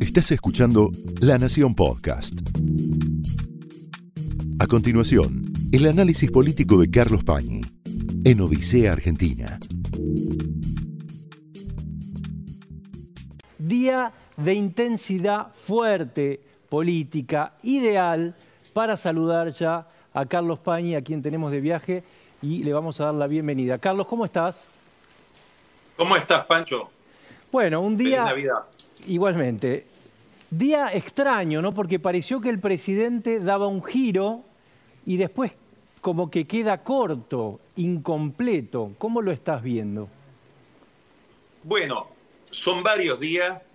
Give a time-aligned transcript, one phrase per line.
[0.00, 0.90] Estás escuchando
[1.20, 2.34] La Nación Podcast.
[4.58, 7.62] A continuación, el análisis político de Carlos Pañi
[8.24, 9.58] en Odisea Argentina.
[13.58, 18.34] Día de intensidad fuerte política, ideal
[18.72, 22.02] para saludar ya a Carlos Pañi, a quien tenemos de viaje,
[22.42, 23.78] y le vamos a dar la bienvenida.
[23.78, 24.68] Carlos, ¿cómo estás?
[25.96, 26.90] ¿Cómo estás, Pancho?
[27.52, 28.26] Bueno, un día...
[28.26, 28.69] Feliz Navidad.
[29.06, 29.86] Igualmente.
[30.50, 31.72] Día extraño, ¿no?
[31.72, 34.44] Porque pareció que el presidente daba un giro
[35.06, 35.52] y después
[36.00, 38.92] como que queda corto, incompleto.
[38.98, 40.08] ¿Cómo lo estás viendo?
[41.62, 42.08] Bueno,
[42.50, 43.74] son varios días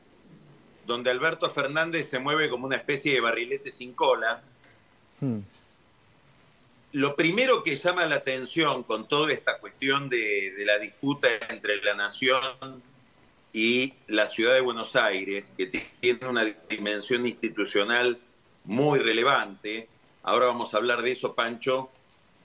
[0.85, 4.43] donde Alberto Fernández se mueve como una especie de barrilete sin cola.
[5.19, 5.39] Hmm.
[6.93, 11.77] Lo primero que llama la atención con toda esta cuestión de, de, la disputa entre
[11.83, 12.41] la nación
[13.55, 18.19] y la ciudad de Buenos Aires, que tiene una dimensión institucional
[18.65, 19.87] muy relevante,
[20.23, 21.89] ahora vamos a hablar de eso, Pancho,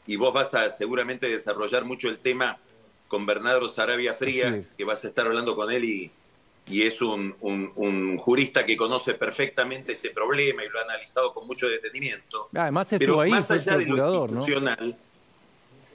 [0.06, 2.58] y vos vas a seguramente desarrollar mucho el tema
[3.08, 6.12] con Bernardo Sarabia Frías, que vas a estar hablando con él y,
[6.68, 7.34] y es un,
[8.18, 12.50] jurista que conoce perfectamente este problema y lo ha analizado con mucho detenimiento.
[12.54, 14.96] Además Pero ahí, más allá de lo institucional,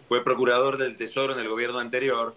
[0.10, 2.36] fue procurador del Tesoro en el gobierno anterior,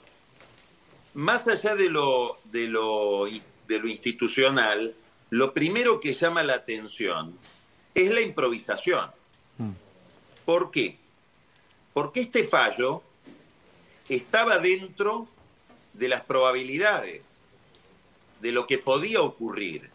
[1.14, 3.26] más allá de lo, de lo,
[3.66, 4.94] de lo institucional,
[5.30, 7.36] lo primero que llama la atención
[7.94, 9.10] es la improvisación.
[9.58, 9.72] Mm.
[10.44, 10.96] ¿Por qué?
[11.92, 13.02] Porque este fallo
[14.08, 15.28] estaba dentro
[15.92, 17.40] de las probabilidades
[18.40, 19.90] de lo que podía ocurrir.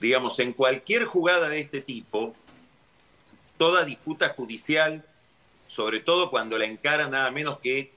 [0.00, 2.34] Digamos, en cualquier jugada de este tipo,
[3.58, 5.04] toda disputa judicial,
[5.68, 7.93] sobre todo cuando la encara nada menos que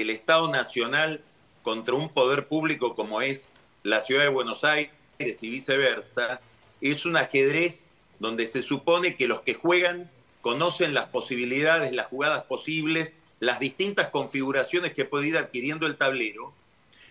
[0.00, 1.22] el Estado Nacional
[1.62, 3.50] contra un poder público como es
[3.82, 6.40] la Ciudad de Buenos Aires y viceversa,
[6.80, 7.86] es un ajedrez
[8.18, 14.08] donde se supone que los que juegan conocen las posibilidades, las jugadas posibles, las distintas
[14.08, 16.52] configuraciones que puede ir adquiriendo el tablero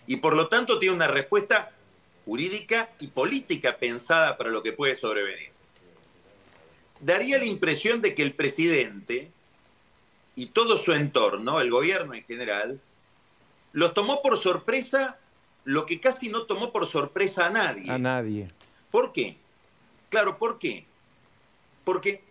[0.06, 1.72] y por lo tanto tiene una respuesta
[2.26, 5.52] jurídica y política pensada para lo que puede sobrevenir.
[7.00, 9.32] Daría la impresión de que el presidente
[10.38, 12.80] y todo su entorno, el gobierno en general,
[13.74, 15.18] los tomó por sorpresa
[15.66, 17.92] lo que casi no tomó por sorpresa a nadie.
[17.92, 18.48] A nadie.
[18.90, 19.36] ¿Por qué?
[20.10, 20.86] Claro, ¿por qué?
[21.84, 22.24] Porque,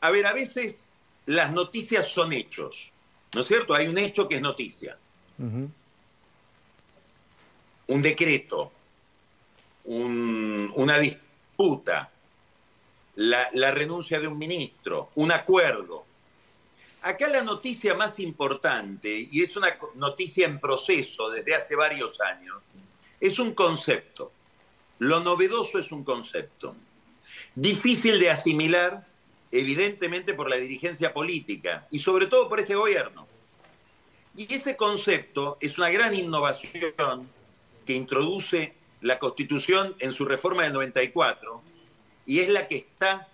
[0.00, 0.86] a ver, a veces
[1.26, 2.92] las noticias son hechos,
[3.34, 3.74] ¿no es cierto?
[3.74, 4.96] Hay un hecho que es noticia
[7.88, 8.72] un decreto,
[9.84, 12.10] una disputa,
[13.16, 16.05] la, la renuncia de un ministro, un acuerdo.
[17.06, 22.56] Acá la noticia más importante, y es una noticia en proceso desde hace varios años,
[23.20, 24.32] es un concepto.
[24.98, 26.74] Lo novedoso es un concepto.
[27.54, 29.06] Difícil de asimilar,
[29.52, 33.28] evidentemente, por la dirigencia política y sobre todo por ese gobierno.
[34.36, 37.30] Y ese concepto es una gran innovación
[37.86, 41.62] que introduce la Constitución en su reforma del 94
[42.26, 43.28] y es la que está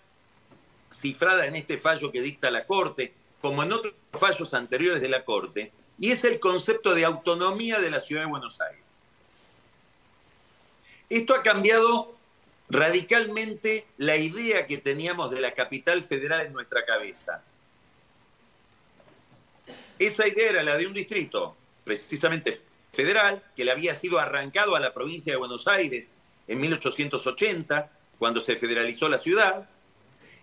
[0.93, 5.25] cifrada en este fallo que dicta la Corte, como en otros fallos anteriores de la
[5.25, 9.09] Corte, y es el concepto de autonomía de la Ciudad de Buenos Aires.
[11.11, 12.15] Esto ha cambiado
[12.71, 17.43] radicalmente la idea que teníamos de la capital federal en nuestra cabeza.
[19.99, 21.55] Esa idea era la de un distrito,
[21.85, 26.15] precisamente federal que le había sido arrancado a la provincia de Buenos Aires
[26.47, 29.69] en 1880, cuando se federalizó la ciudad,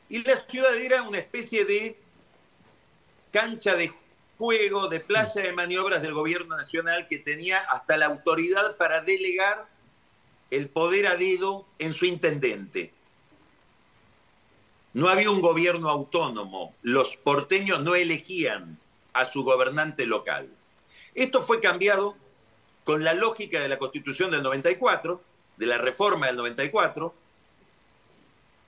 [0.09, 1.97] y la ciudad era una especie de
[3.31, 3.93] cancha de
[4.37, 9.67] juego, de playa de maniobras del gobierno nacional que tenía hasta la autoridad para delegar
[10.51, 12.93] el poder a dedo en su intendente.
[14.93, 18.79] No había un gobierno autónomo, los porteños no elegían
[19.13, 20.49] a su gobernante local.
[21.13, 22.15] Esto fue cambiado
[22.83, 25.21] con la lógica de la Constitución del 94,
[25.57, 27.13] de la reforma del 94,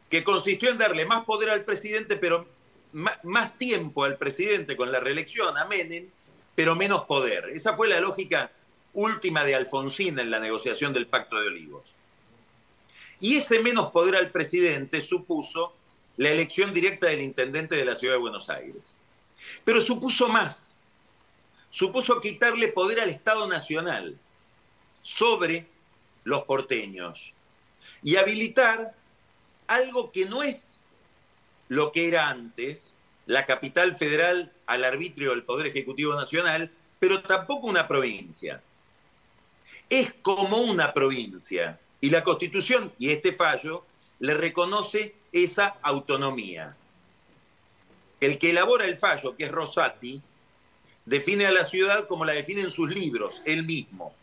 [0.10, 2.46] que consistió en darle más poder al presidente, pero
[2.94, 6.08] más, tiempo al presidente con la reelección, a Menem,
[6.56, 7.50] pero menos poder.
[7.54, 8.52] Esa fue la lógica
[8.94, 11.94] última de Alfonsín en la negociación del Pacto de Olivos.
[13.20, 15.74] Y ese menos poder al presidente supuso
[16.18, 18.98] la elección directa del intendente de la ciudad de Buenos Aires.
[19.64, 20.76] Pero supuso más
[21.72, 24.16] supuso quitarle poder al Estado Nacional
[25.02, 25.66] sobre
[26.24, 27.34] los porteños
[28.04, 28.94] y habilitar
[29.66, 30.71] algo que no es
[31.72, 32.96] lo que era antes,
[33.28, 36.70] la capital federal al arbitrio del Poder Ejecutivo Nacional,
[37.00, 38.62] pero tampoco una provincia.
[39.90, 43.86] Es como una provincia, Y la Constitución y este fallo
[44.20, 46.76] le reconoce esa autonomía.
[48.20, 50.22] El que elabora el fallo, que es Rosati,
[51.06, 54.14] define a la ciudad como la define en sus libros, él mismo.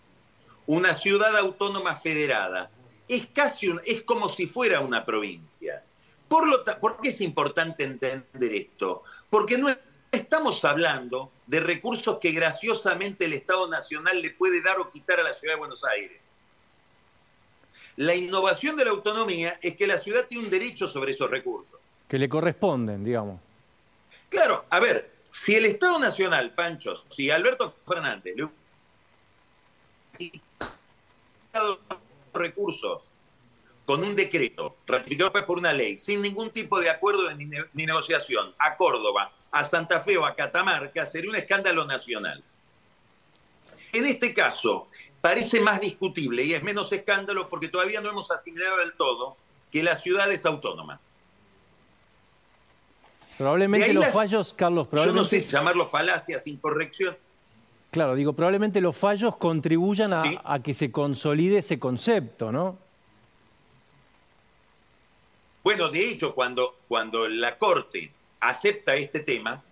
[0.66, 2.70] Una ciudad autónoma federada.
[3.08, 5.82] Es casi un, es como si fuera una provincia.
[6.28, 9.02] Por, lo ¿Por qué es importante entender esto?
[9.30, 9.68] Porque no
[10.12, 15.22] estamos hablando de recursos que graciosamente el Estado Nacional le puede dar o quitar a
[15.22, 16.20] la Ciudad de Buenos Aires.
[17.96, 21.80] La innovación de la autonomía es que la ciudad tiene un derecho sobre esos recursos.
[22.06, 23.40] Que le corresponden, digamos.
[24.28, 28.48] Claro, a ver, si el Estado Nacional, Panchos, si Alberto Fernández le
[32.34, 33.10] recursos
[33.88, 38.54] con un decreto ratificado por una ley, sin ningún tipo de acuerdo ni, ni negociación,
[38.58, 42.44] a Córdoba, a Santa Fe o a Catamarca, sería un escándalo nacional.
[43.94, 44.88] En este caso,
[45.22, 49.38] parece más discutible y es menos escándalo porque todavía no hemos asimilado del todo
[49.72, 51.00] que la ciudad es autónoma.
[53.38, 55.30] Probablemente los fallos, Carlos, probablemente...
[55.30, 57.26] Yo no sé llamarlos falacias, incorrecciones.
[57.90, 62.86] Claro, digo, probablemente los fallos contribuyan a, que se consolide ese concepto, ¿no?
[65.68, 68.10] Bueno, de hecho, cuando, cuando la Corte
[68.40, 69.62] acepta este tema,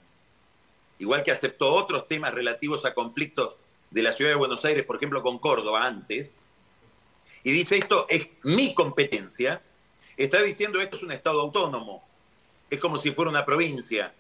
[0.99, 3.55] igual que aceptó otros temas relativos a conflictos
[3.91, 6.37] de la ciudad de Buenos Aires, por ejemplo, con Córdoba antes,
[7.43, 9.63] y dice esto es mi competencia,
[10.19, 12.07] está diciendo esto es un Estado autónomo,
[12.69, 14.13] es como si fuera una provincia,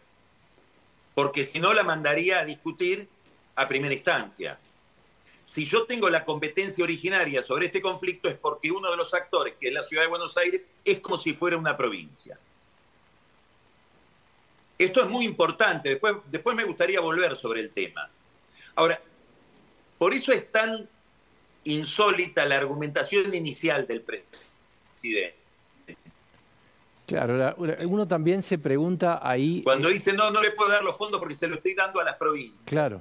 [1.14, 3.06] porque si no la mandaría a discutir
[3.54, 4.58] a primera instancia.
[5.46, 9.54] Si yo tengo la competencia originaria sobre este conflicto es porque uno de los actores,
[9.60, 12.36] que es la ciudad de Buenos Aires, es como si fuera una provincia.
[14.76, 18.10] Esto es muy importante, después, después me gustaría volver sobre el tema.
[18.74, 19.00] Ahora,
[19.96, 20.88] por eso es tan
[21.62, 25.36] insólita la argumentación inicial del presidente.
[27.06, 27.54] Claro,
[27.84, 29.62] uno también se pregunta ahí...
[29.62, 32.04] Cuando dice, no, no le puedo dar los fondos porque se los estoy dando a
[32.04, 32.66] las provincias.
[32.66, 33.00] Claro.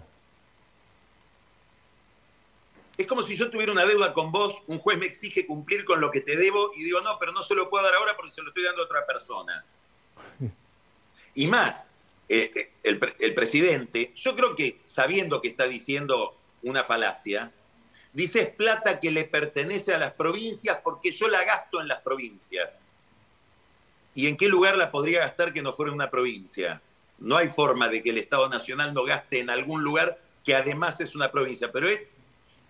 [2.97, 5.99] Es como si yo tuviera una deuda con vos, un juez me exige cumplir con
[5.99, 8.31] lo que te debo y digo, no, pero no se lo puedo dar ahora porque
[8.31, 9.65] se lo estoy dando a otra persona.
[11.37, 11.89] Y más,
[12.29, 17.51] eh, eh, el, el presidente, yo creo que sabiendo que está diciendo una falacia,
[18.13, 21.99] dice es plata que le pertenece a las provincias porque yo la gasto en las
[22.01, 22.85] provincias.
[24.13, 26.81] ¿Y en qué lugar la podría gastar que no fuera una provincia?
[27.19, 31.01] No hay forma de que el Estado Nacional no gaste en algún lugar que además
[31.01, 32.09] es una provincia, pero es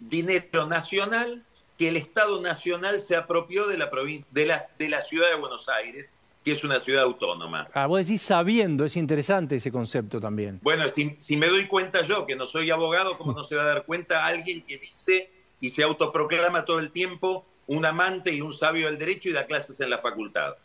[0.10, 1.44] dinero nacional
[1.78, 3.90] que el Estado Nacional se apropió de la,
[4.32, 6.14] de la, de la ciudad de Buenos Aires
[6.46, 7.68] que es una ciudad autónoma.
[7.74, 10.60] Ah, vos decís sabiendo, es interesante ese concepto también.
[10.62, 13.66] Bueno, si, me doy cuenta yo, que no soy abogado, ¿cómo no se va a
[13.66, 18.54] dar cuenta alguien que dice y se autoproclama todo el tiempo un amante y un
[18.54, 20.56] sabio del derecho y da clases en la facultad?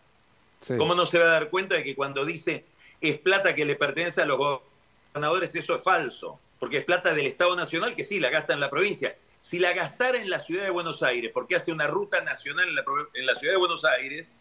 [0.77, 2.67] ¿Cómo no se va a dar cuenta de que cuando dice
[3.01, 6.39] es plata que le pertenece a los gobernadores, eso es falso?
[6.61, 9.17] Porque es plata del Estado Nacional que sí, la gasta en la provincia.
[9.41, 13.27] Si la gastara en la ciudad de Buenos Aires, porque hace una ruta nacional en
[13.27, 14.35] la, ciudad de Buenos Aires,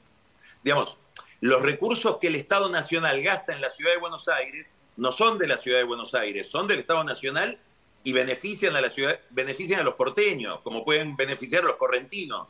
[0.61, 0.99] digamos,
[1.39, 5.37] los recursos que el Estado Nacional gasta en la ciudad de Buenos Aires no son
[5.37, 7.57] de la ciudad de Buenos Aires, son del Estado Nacional
[8.03, 12.47] y benefician a la ciudad, benefician a los porteños, como pueden beneficiar los correntinos.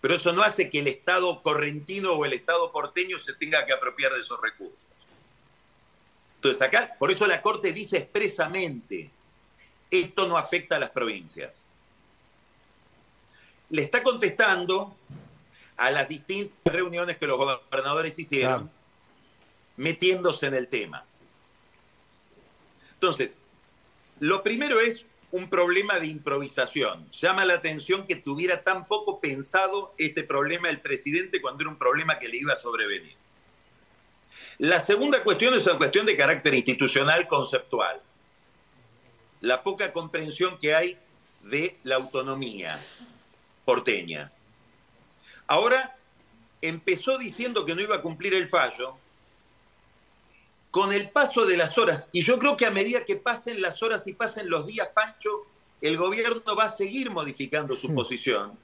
[0.00, 3.72] Pero eso no hace que el Estado correntino o el Estado porteño se tenga que
[3.72, 4.86] apropiar de esos recursos.
[6.44, 9.08] Entonces acá, por eso la Corte dice expresamente,
[9.90, 11.64] esto no afecta a las provincias.
[13.70, 14.94] Le está contestando
[15.78, 18.70] a las distintas reuniones que los gobernadores hicieron,
[19.78, 21.06] metiéndose en el tema.
[22.92, 23.38] Entonces,
[24.20, 27.10] lo primero es un problema de improvisación.
[27.10, 31.78] Llama la atención que tuviera tan poco pensado este problema el presidente cuando era un
[31.78, 33.23] problema que le iba a sobrevenir.
[34.58, 38.00] La segunda cuestión es una cuestión de carácter institucional conceptual.
[39.40, 40.98] La poca comprensión que hay
[41.42, 42.80] de la autonomía
[43.64, 44.32] porteña.
[45.46, 45.96] Ahora
[46.62, 48.96] empezó diciendo que no iba a cumplir el fallo.
[50.70, 53.80] Con el paso de las horas, y yo creo que a medida que pasen las
[53.82, 55.46] horas y pasen los días, Pancho,
[55.80, 58.58] el gobierno va a seguir modificando su posición.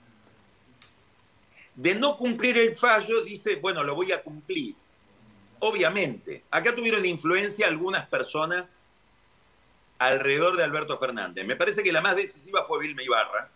[1.76, 4.74] De no cumplir el fallo, dice, bueno, lo voy a cumplir.
[5.60, 8.78] Obviamente, acá tuvieron influencia algunas personas
[9.98, 11.46] alrededor de Alberto Fernández.
[11.46, 13.50] Me parece que la más decisiva fue Vilma Ibarra,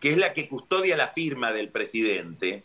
[0.00, 2.62] que es la que custodia la firma del presidente,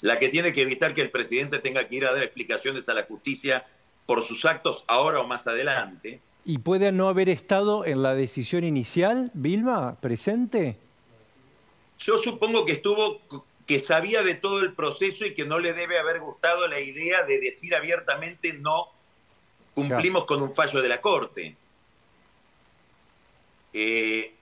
[0.00, 2.94] la que tiene que evitar que el presidente tenga que ir a dar explicaciones a
[2.94, 3.64] la justicia
[4.04, 6.20] por sus actos ahora o más adelante.
[6.44, 10.78] ¿Y puede no haber estado en la decisión inicial, Vilma, presente?
[11.98, 13.20] Yo supongo que estuvo,
[13.66, 17.24] que sabía de todo el proceso y que no le debe haber gustado la idea
[17.24, 18.92] de decir abiertamente no
[19.74, 21.56] cumplimos con un fallo de la Corte.
[23.72, 24.32] Eh,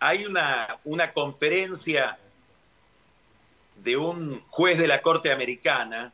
[0.00, 2.18] hay una, una conferencia
[3.76, 6.12] de un juez de la Corte Americana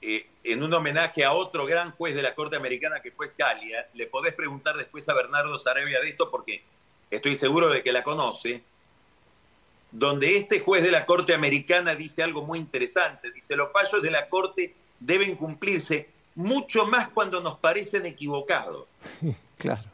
[0.00, 3.88] eh, en un homenaje a otro gran juez de la Corte Americana que fue Scalia.
[3.94, 6.62] Le podés preguntar después a Bernardo Sarabia de esto porque
[7.10, 8.62] estoy seguro de que la conoce.
[9.94, 13.30] Donde este juez de la Corte Americana dice algo muy interesante.
[13.30, 18.86] Dice, los fallos de la Corte deben cumplirse mucho más cuando nos parecen equivocados.
[19.56, 19.84] Claro.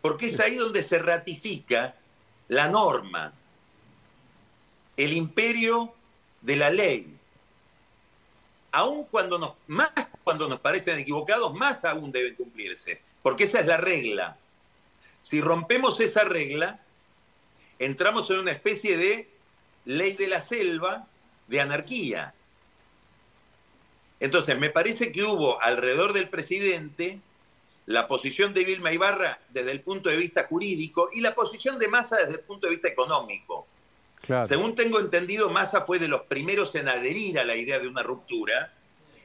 [0.00, 1.94] Porque es ahí donde se ratifica
[2.48, 3.34] la norma,
[4.96, 5.94] el imperio
[6.40, 7.14] de la ley.
[8.72, 9.90] Aún cuando nos, más
[10.24, 14.38] cuando nos parecen equivocados, más aún deben cumplirse, porque esa es la regla.
[15.20, 16.80] Si rompemos esa regla,
[17.78, 19.28] entramos en una especie de
[19.84, 21.06] ley de la selva,
[21.48, 22.34] de anarquía.
[24.20, 27.20] Entonces, me parece que hubo alrededor del presidente
[27.86, 31.88] la posición de Vilma Ibarra desde el punto de vista jurídico y la posición de
[31.88, 33.66] Massa desde el punto de vista económico.
[34.46, 38.04] Según tengo entendido, Massa fue de los primeros en adherir a la idea de una
[38.04, 38.72] ruptura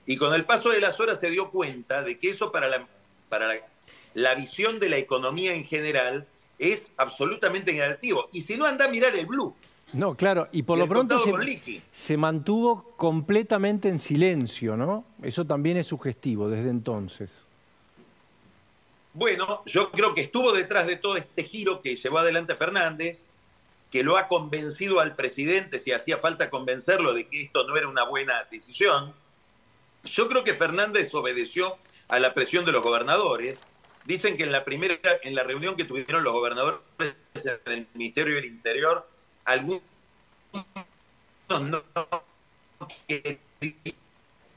[0.08, 2.88] y con el paso de las horas se dio cuenta de que eso para la,
[3.30, 3.54] para
[4.16, 6.26] la, visión de la economía en general
[6.58, 8.30] es absolutamente negativo.
[8.32, 9.54] Y si no, anda a mirar el blue.
[9.94, 15.06] No, claro, y por lo pronto se, se, mantuvo completamente en silencio, ¿no?
[15.24, 17.46] Eso también es sugestivo desde entonces.
[19.14, 23.26] Bueno, yo creo que estuvo detrás de todo este giro que llevó adelante Fernández,
[23.90, 27.88] que lo ha convencido al presidente, si hacía falta convencerlo de que esto no era
[27.88, 29.14] una buena decisión.
[30.04, 31.78] Yo creo que Fernández obedeció
[32.10, 33.66] a la presión de los gobernadores.
[34.08, 36.80] Dicen que en la primera, en la reunión que tuvieron los gobernadores
[37.66, 39.06] del Ministerio del Interior,
[39.44, 39.82] algunos
[41.50, 41.84] no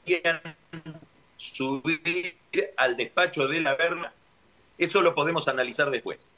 [0.05, 0.55] querían
[1.35, 2.37] subir
[2.77, 4.13] al despacho de la Verna.
[4.77, 6.29] Eso lo podemos analizar después.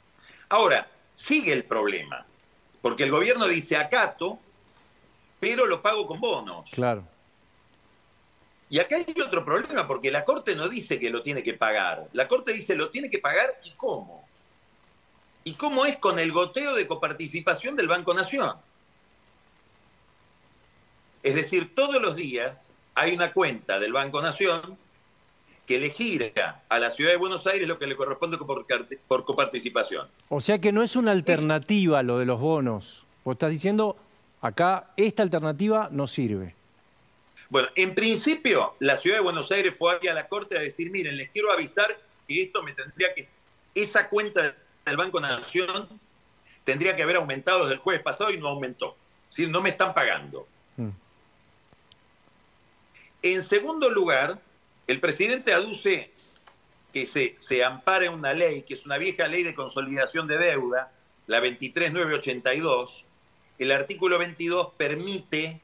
[0.48, 2.26] Ahora, sigue el problema.
[2.82, 4.40] Porque el gobierno dice acato,
[5.38, 6.68] pero lo pago con bonos.
[6.72, 7.06] Claro.
[8.70, 12.08] Y acá hay otro problema, porque la Corte no dice que lo tiene que pagar.
[12.12, 14.26] La Corte dice lo tiene que pagar y cómo.
[15.44, 18.56] ¿Y cómo es con el goteo de coparticipación del Banco Nación?
[21.22, 24.78] Es decir, todos los días hay una cuenta del Banco Nación
[25.66, 30.08] que le gira a la ciudad de Buenos Aires lo que le corresponde por, coparticipación.
[30.28, 33.06] O sea que no es una alternativa lo de los bonos.
[33.24, 33.96] Vos estás diciendo,
[34.40, 36.54] acá esta alternativa no sirve.
[37.54, 40.90] Bueno, en principio, la ciudad de Buenos Aires fue aquí a la Corte a decir,
[40.90, 41.96] miren, les quiero avisar
[42.26, 43.28] que esto me tendría que,
[43.76, 45.88] esa cuenta del Banco Nación
[46.64, 48.96] tendría que haber aumentado desde el jueves pasado y no aumentó.
[49.28, 49.46] ¿sí?
[49.46, 50.48] No me están pagando.
[50.76, 50.88] Mm.
[53.22, 54.40] En segundo lugar,
[54.88, 56.10] el presidente aduce
[56.92, 60.38] que se, se ampara en una ley, que es una vieja ley de consolidación de
[60.38, 60.90] deuda,
[61.28, 63.04] la 23982.
[63.60, 65.60] El artículo 22 permite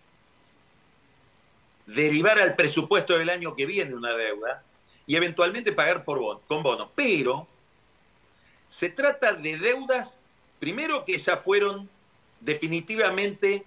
[1.95, 4.63] derivar al presupuesto del año que viene una deuda
[5.07, 6.89] y eventualmente pagar por con bonos.
[6.95, 7.47] Pero
[8.67, 10.21] se trata de deudas,
[10.59, 11.89] primero que ya fueron
[12.41, 13.65] definitivamente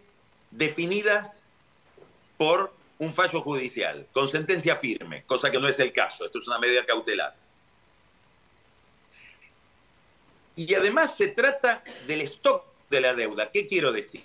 [0.51, 1.43] definidas
[2.37, 6.47] por un fallo judicial con sentencia firme, cosa que no es el caso, esto es
[6.47, 7.35] una medida cautelar.
[10.55, 13.49] Y además se trata del stock de la deuda.
[13.51, 14.23] ¿Qué quiero decir?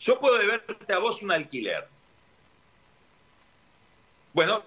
[0.00, 1.88] Yo puedo deberte a vos un alquiler.
[4.38, 4.62] Bueno,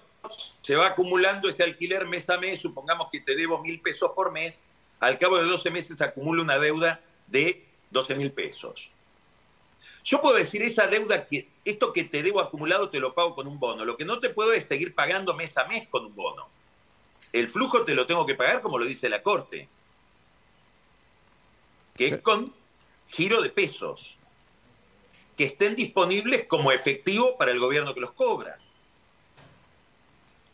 [0.60, 4.30] se va acumulando ese alquiler mes a mes, supongamos que te debo mil pesos por
[4.30, 4.66] mes,
[5.00, 8.90] al cabo de 12 meses acumulo una deuda de 12 mil pesos.
[10.04, 13.46] Yo puedo decir esa deuda que esto que te debo acumulado te lo pago con
[13.46, 13.86] un bono.
[13.86, 16.50] Lo que no te puedo es seguir pagando mes a mes con un bono.
[17.32, 19.70] El flujo te lo tengo que pagar como lo dice la Corte,
[21.96, 22.54] que es con
[23.08, 24.18] giro de pesos,
[25.34, 28.58] que estén disponibles como efectivo para el gobierno que los cobra.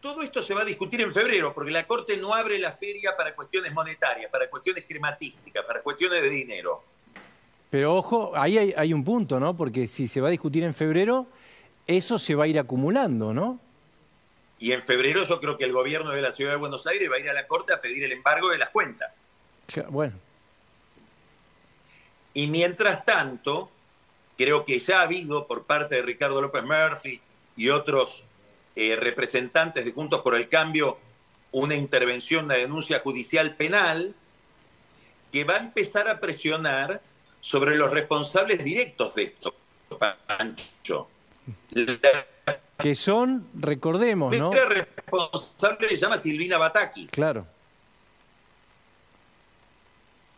[0.01, 3.17] Todo esto se va a discutir en febrero, porque la Corte no abre la feria
[3.17, 6.85] para cuestiones monetarias, para cuestiones crematísticas, para cuestiones de dinero.
[7.71, 9.57] Pero ojo, ahí hay, un punto, ¿no?
[9.57, 11.27] Porque si se va a discutir en febrero,
[11.87, 13.61] eso se va a ir acumulando, ¿no?
[14.61, 17.17] Y en febrero yo creo que el gobierno de la Ciudad de Buenos Aires va
[17.17, 19.13] a ir a la Corte a pedir el embargo de las cuentas.
[19.91, 20.15] Bueno.
[22.35, 23.71] Y mientras tanto,
[24.37, 27.21] creo que ya ha habido por parte de Ricardo López Murphy
[27.57, 28.25] y otros
[28.81, 30.99] eh, representantes de Juntos por el Cambio
[31.51, 34.15] una intervención, una denuncia judicial penal
[35.33, 37.03] que va a empezar a presionar
[37.41, 39.53] sobre los responsables directos de esto,
[39.99, 41.09] Pancho.
[42.79, 44.53] Que son, recordemos, ¿no?
[44.55, 47.09] La responsable se llama Silvina Bataki.
[47.09, 47.49] Claro.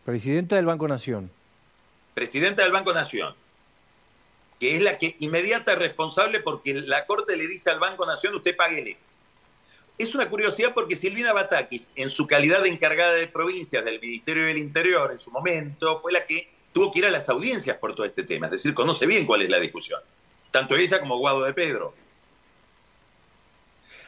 [0.03, 1.29] Presidenta del Banco Nación.
[2.15, 3.35] Presidenta del Banco Nación.
[4.61, 8.55] Que es la que inmediata responsable porque la Corte le dice al Banco Nación, usted
[8.55, 8.95] páguele.
[9.97, 14.45] Es una curiosidad porque Silvina Batakis, en su calidad de encargada de provincias del Ministerio
[14.45, 17.95] del Interior en su momento, fue la que tuvo que ir a las audiencias por
[17.95, 18.45] todo este tema.
[18.45, 19.99] Es decir, conoce bien cuál es la discusión.
[20.51, 21.95] Tanto ella como Guado de Pedro.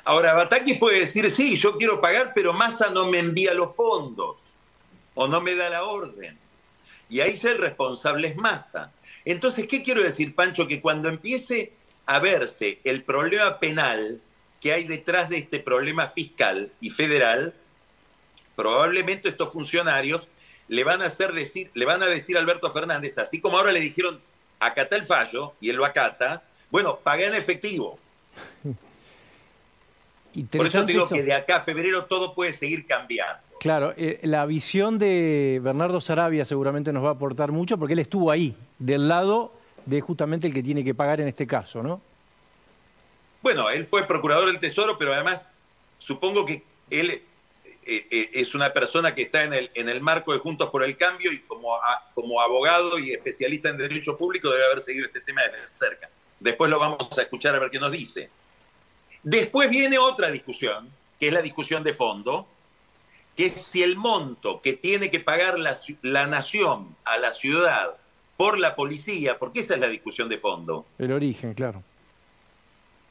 [0.03, 4.37] Ahora, Batakis puede decir, sí, yo quiero pagar, pero Massa no me envía los fondos
[5.15, 6.37] o no me da la orden.
[7.09, 8.91] Y ahí ya el responsable es Massa.
[9.25, 10.67] Entonces, ¿qué quiero decir, Pancho?
[10.67, 11.73] Que cuando empiece
[12.05, 14.21] a verse el problema penal
[14.59, 17.53] que hay detrás de este problema fiscal y federal,
[18.55, 20.27] probablemente estos funcionarios
[20.67, 23.71] le van a hacer decir, le van a decir a Alberto Fernández, así como ahora
[23.71, 24.21] le dijeron,
[24.59, 27.99] acata el fallo, y él lo acata, bueno, paga en efectivo.
[30.51, 33.43] Por eso te digo que de acá a febrero todo puede seguir cambiando.
[33.59, 37.99] Claro, eh, la visión de Bernardo Sarabia seguramente nos va a aportar mucho porque él
[37.99, 39.53] estuvo ahí, del lado
[39.85, 42.01] de justamente el que tiene que pagar en este caso, ¿no?
[43.41, 45.49] Bueno, él fue procurador del Tesoro, pero además
[45.99, 47.21] supongo que él eh,
[47.85, 50.97] eh, es una persona que está en el, en el marco de Juntos por el
[50.97, 51.77] Cambio y como,
[52.13, 56.09] como abogado y especialista en derecho público debe haber seguido este tema de cerca.
[56.39, 58.29] Después lo vamos a escuchar a ver qué nos dice.
[59.23, 62.47] Después viene otra discusión, que es la discusión de fondo,
[63.35, 67.95] que es si el monto que tiene que pagar la, la nación a la ciudad
[68.43, 70.85] por la policía, porque esa es la discusión de fondo.
[70.99, 71.81] El origen, claro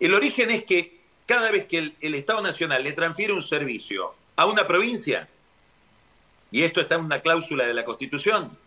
[0.02, 4.44] el origen es que cada vez que el, Estado Nacional le transfiere un servicio a
[4.46, 5.26] una provincia,
[6.50, 8.58] y esto está en una cláusula de la Constitución,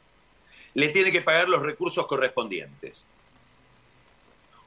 [0.74, 3.06] le tiene que pagar los recursos correspondientes.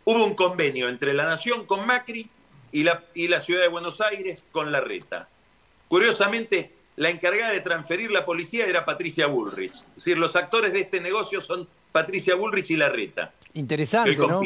[0.04, 2.28] Hubo un convenio entre la Nación con Macri
[2.70, 5.26] y la, y la Ciudad de Buenos Aires con la Reta.
[5.88, 9.74] Curiosamente, la encargada de transferir la policía era Patricia Bullrich.
[9.74, 13.32] Es decir, los actores de este negocio son Patricia Bullrich y la Reta.
[13.54, 14.40] Interesante, ¿no?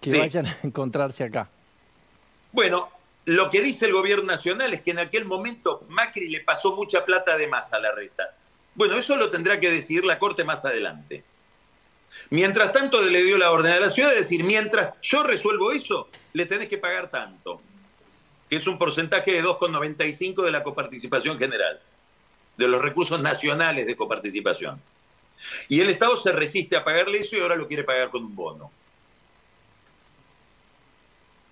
[0.00, 1.48] que vayan a encontrarse acá.
[2.52, 2.88] Bueno,
[3.24, 7.04] lo que dice el gobierno nacional es que en aquel momento Macri le pasó mucha
[7.04, 8.34] plata de más a la reta.
[8.74, 11.24] Bueno, eso lo tendrá que decidir la Corte más adelante.
[12.30, 16.08] Mientras tanto le dio la orden a la ciudad de decir, mientras yo resuelvo eso,
[16.32, 17.60] le tenés que pagar tanto,
[18.48, 21.80] que es un porcentaje de 2,95 de la coparticipación general,
[22.56, 24.80] de los recursos nacionales de coparticipación.
[25.68, 28.34] Y el Estado se resiste a pagarle eso y ahora lo quiere pagar con un
[28.34, 28.70] bono.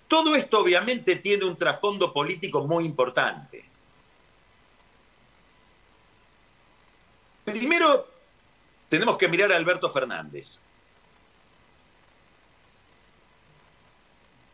[0.07, 3.65] Todo esto obviamente tiene un trasfondo político muy importante.
[7.43, 8.07] Primero,
[8.89, 10.61] tenemos que mirar a Alberto Fernández.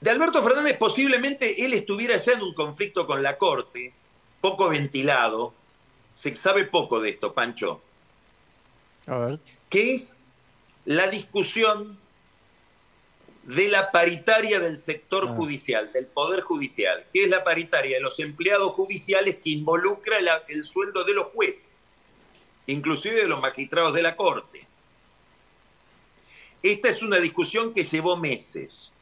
[0.02, 3.93] De Alberto Fernández posiblemente él estuviera ya en un conflicto con la Corte,
[4.41, 5.54] poco ventilado.
[6.13, 7.82] Se sabe poco de esto, Pancho.
[9.08, 9.39] A ver.
[9.70, 10.18] Que es
[10.86, 11.98] la discusión
[13.44, 15.36] de la paritaria del sector ah.
[15.36, 20.63] judicial, del Poder Judicial, que es la paritaria de los empleados judiciales que involucra el
[20.63, 21.72] sueldo de los jueces,
[22.68, 24.66] inclusive de los magistrados de la Corte.
[26.62, 28.94] Esta es una discusión que llevó meses,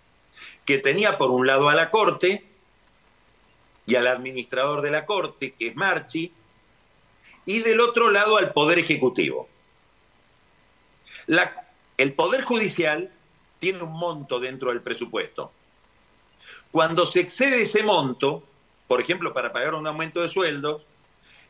[0.66, 2.44] que tenía por un lado a la Corte
[3.86, 6.32] y al administrador de la Corte, que es Marchi,
[7.46, 9.48] y del otro lado al Poder Ejecutivo.
[11.98, 13.12] El Poder Judicial
[13.60, 15.52] tiene un monto dentro del presupuesto.
[16.72, 18.44] Cuando se excede ese monto,
[18.88, 20.84] por ejemplo, para pagar un aumento de sueldos,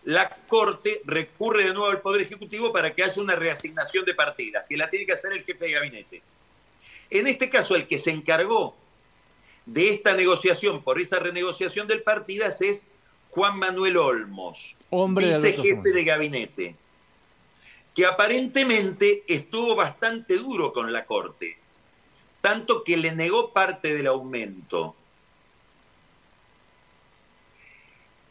[0.04, 4.66] la Corte recurre de nuevo al Poder Ejecutivo para que haya una reasignación de partidas,
[4.68, 6.22] que la tiene que hacer el jefe de gabinete.
[7.10, 8.76] En este caso, el que se encargó
[9.66, 12.88] de esta negociación por esa renegociación del partidas es
[13.30, 16.76] Juan Manuel Olmos, Hombre vicejefe de gabinete,
[17.96, 21.62] que aparentemente estuvo bastante duro con la Corte
[22.42, 24.96] tanto que le negó parte del aumento.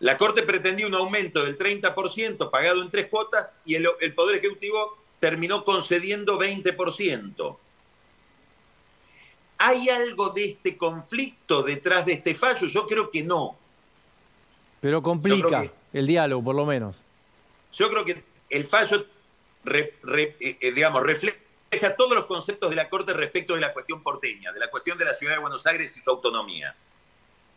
[0.01, 4.99] La Corte pretendía un aumento del 30% pagado en tres cuotas y el, Poder Ejecutivo
[5.21, 7.57] terminó concediendo 20%.
[9.59, 12.67] ¿Hay algo de este conflicto detrás de este fallo?
[12.67, 13.57] Yo creo que no.
[14.81, 17.03] Pero complica el diálogo, por lo menos.
[17.75, 19.05] Yo creo que el fallo,
[19.67, 19.95] eh,
[20.41, 21.37] eh, digamos, refleja
[21.97, 25.05] todos los conceptos de la Corte respecto de la cuestión porteña, de la cuestión de
[25.05, 26.75] la ciudad de Buenos Aires y su autonomía.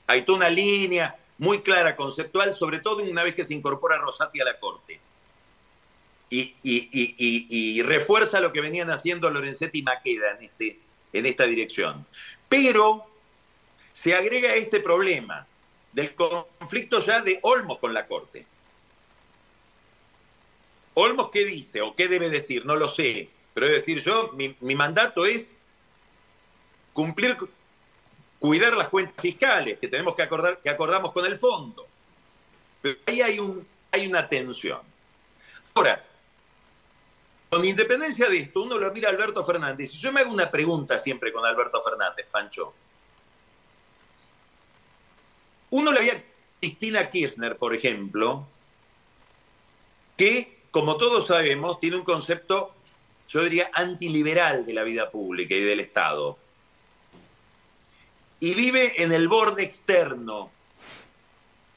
[0.07, 4.41] Hay toda una línea muy clara, conceptual, sobre todo una vez que se incorpora Rosati
[4.41, 4.99] a la Corte.
[6.29, 10.79] y, refuerza lo que venían haciendo Lorenzetti y Maqueda en, este,
[11.13, 12.05] en esta dirección.
[12.49, 13.05] Pero
[13.93, 15.45] se agrega este problema
[15.91, 18.45] del conflicto ya de Olmos con la Corte.
[20.95, 22.65] Olmos, ¿qué dice o qué debe decir?
[22.65, 23.29] No lo sé.
[23.53, 25.57] Pero debe decir yo, mi, mandato es
[26.91, 27.37] cumplir,
[28.39, 31.87] cuidar las cuentas fiscales que tenemos que acordar, que acordamos con el fondo.
[32.81, 34.81] Pero ahí hay, un, hay una tensión.
[35.75, 36.03] Ahora,
[37.49, 40.49] con independencia de esto, uno lo mira a Alberto Fernández y yo me hago una
[40.49, 42.73] pregunta siempre con Alberto Fernández, Pancho.
[45.69, 46.23] Uno le había a
[46.59, 48.47] Cristina Kirchner, por ejemplo,
[50.17, 52.73] que, como todos sabemos, tiene un concepto,
[53.29, 56.35] yo diría, antiliberal de la vida pública y del Estado.
[58.39, 60.49] Y vive en el borde externo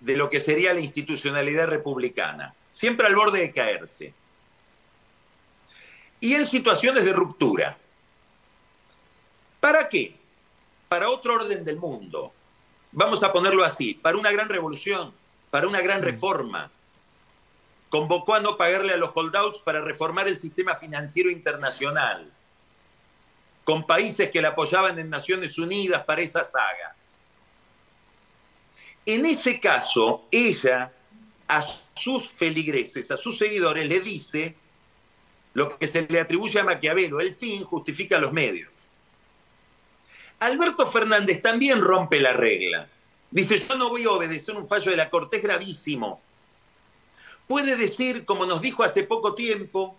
[0.00, 4.14] de lo que sería la institucionalidad republicana, siempre al borde de caerse.
[6.18, 7.76] Y en situaciones de ruptura.
[9.60, 10.16] ¿Para qué?
[10.88, 12.32] Para otro orden del mundo.
[12.92, 15.12] Vamos a ponerlo así, para una gran revolución,
[15.50, 16.04] para una gran mm.
[16.04, 16.70] reforma.
[17.96, 22.30] Convocó a no pagarle a los holdouts para reformar el sistema financiero internacional,
[23.64, 26.94] con países que la apoyaban en Naciones Unidas para esa saga.
[29.06, 30.92] En ese caso, ella
[31.48, 34.54] a sus feligreses, a sus seguidores, le dice
[35.54, 38.68] lo que se le atribuye a Maquiavelo, el fin justifica los medios.
[40.40, 42.90] Alberto Fernández también rompe la regla.
[43.30, 46.25] Dice, yo no voy a obedecer un fallo de la Corte, es gravísimo.
[47.46, 49.96] Puede decir, como nos dijo hace poco tiempo,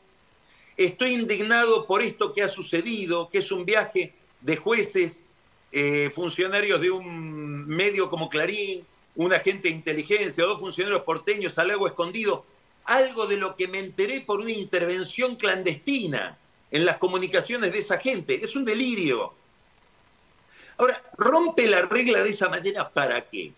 [0.76, 5.24] estoy indignado por esto que ha sucedido, que es un viaje de jueces,
[5.72, 11.70] eh, funcionarios de un medio como Clarín, un agente de inteligencia, dos funcionarios porteños al
[11.70, 12.46] lago escondido,
[12.86, 16.38] algo de lo que me enteré por una intervención clandestina
[16.72, 18.36] en las comunicaciones de esa gente.
[18.36, 19.34] Es un delirio.
[20.78, 23.52] Ahora, rompe la regla de esa manera, ¿para qué?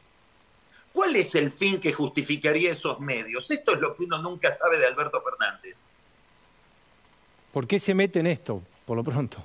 [0.93, 3.49] ¿Cuál es el fin que justificaría esos medios?
[3.51, 5.75] Esto es lo que uno nunca sabe de Alberto Fernández.
[7.53, 9.43] ¿Por qué se mete en esto, por lo pronto?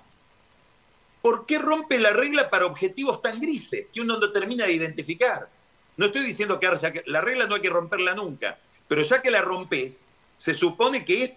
[1.22, 5.48] ¿Por qué rompe la regla para objetivos tan grises que uno no termina de identificar?
[5.96, 6.68] No estoy diciendo que
[7.06, 11.24] la regla no hay que romperla nunca, pero ya que la rompes, se supone que
[11.24, 11.30] es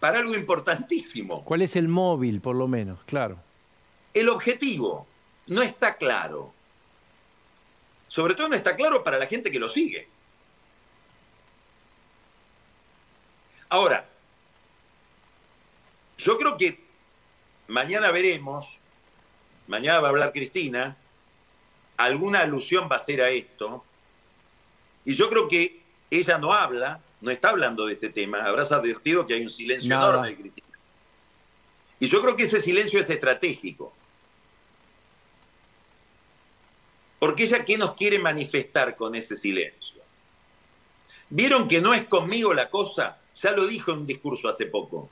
[0.00, 1.44] para algo importantísimo.
[1.44, 2.98] ¿Cuál es el móvil, por lo menos?
[3.06, 3.38] Claro.
[4.12, 5.06] El objetivo
[5.46, 6.52] no está claro.
[8.12, 10.06] Sobre todo no está claro para la gente que lo sigue.
[13.70, 14.06] Ahora,
[16.18, 16.78] yo creo que
[17.68, 18.76] mañana veremos,
[19.66, 20.94] mañana va a hablar Cristina,
[21.96, 23.82] alguna alusión va a ser a esto,
[25.06, 29.26] y yo creo que ella no habla, no está hablando de este tema, habrás advertido
[29.26, 30.78] que hay un silencio enorme de Cristina.
[31.98, 33.94] Y yo creo que ese silencio es estratégico.
[37.22, 40.02] Porque ella, ¿qué nos quiere manifestar con ese silencio?
[41.30, 43.16] ¿Vieron que no es conmigo la cosa?
[43.40, 45.08] Ya lo dijo en un discurso hace poco.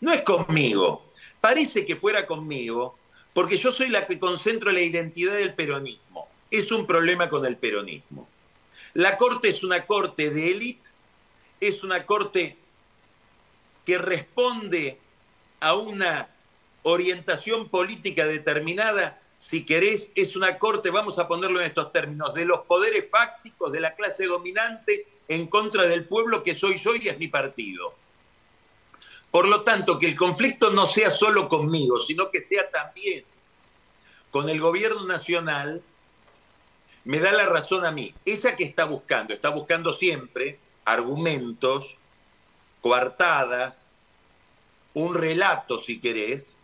[0.00, 1.12] No es conmigo.
[1.40, 2.98] Parece que fuera conmigo,
[3.34, 6.26] porque yo soy la que concentro la identidad del peronismo.
[6.50, 8.26] Es un problema con el peronismo.
[8.94, 10.90] La corte es una corte de élite,
[11.60, 12.56] es una corte
[13.86, 14.98] que responde
[15.60, 16.30] a una
[16.82, 22.44] orientación política determinada si querés, es una corte, vamos a ponerlo en estos términos, de
[22.44, 27.08] los poderes fácticos de la clase dominante en contra del pueblo que soy yo y
[27.08, 27.92] es mi partido.
[29.32, 33.24] Por lo tanto, que el conflicto no sea solo conmigo, sino que sea también
[34.30, 35.82] con el gobierno nacional,
[37.02, 38.14] me da la razón a mí.
[38.24, 41.96] Esa que está buscando, está buscando siempre argumentos,
[42.80, 43.88] coartadas,
[44.94, 46.56] un relato, si querés,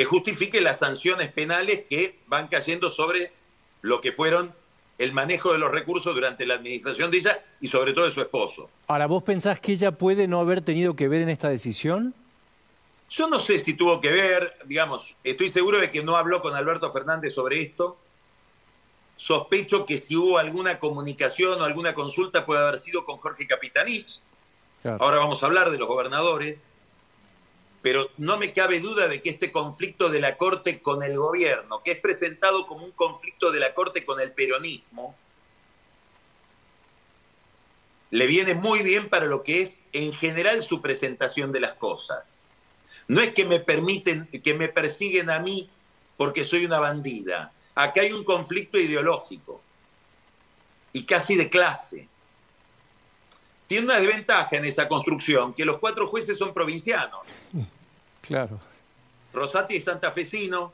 [0.00, 3.32] que justifique las sanciones penales que van cayendo sobre
[3.82, 4.54] lo que fueron
[4.96, 8.22] el manejo de los recursos durante la administración de ella y sobre todo de su
[8.22, 8.70] esposo.
[8.86, 12.14] Ahora, ¿vos pensás que ella puede no haber tenido que ver en esta decisión?
[13.10, 16.54] Yo no sé si tuvo que ver, digamos, estoy seguro de que no habló con
[16.54, 17.98] Alberto Fernández sobre esto.
[19.16, 24.22] Sospecho que si hubo alguna comunicación o alguna consulta puede haber sido con Jorge Capitanich.
[24.98, 26.64] Ahora vamos a hablar de los gobernadores
[27.82, 31.82] pero no me cabe duda de que este conflicto de la Corte con el gobierno,
[31.82, 35.14] que es presentado como un conflicto de la Corte con el peronismo,
[38.10, 42.42] le viene muy bien para lo que es en general su presentación de las cosas.
[43.08, 45.70] No es que me permiten, que me persiguen a mí
[46.16, 47.52] porque soy una bandida.
[47.74, 49.62] Acá hay un conflicto ideológico
[50.92, 52.08] y casi de clase.
[53.70, 57.20] Tiene una desventaja en esa construcción, que los cuatro jueces son provincianos.
[58.20, 58.58] Claro.
[59.32, 60.72] Rosati es santafesino,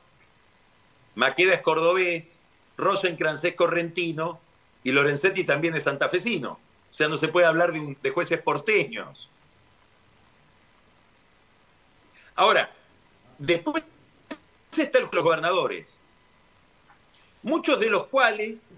[1.14, 2.38] Maqueda es cordobés,
[2.78, 4.40] Rosencrantz es correntino
[4.82, 6.52] y Lorenzetti también es santafesino.
[6.52, 9.28] O sea, no se puede hablar de, de jueces porteños.
[12.34, 12.72] Ahora,
[13.36, 13.84] después
[14.74, 16.00] están los gobernadores,
[17.42, 18.72] muchos de los cuales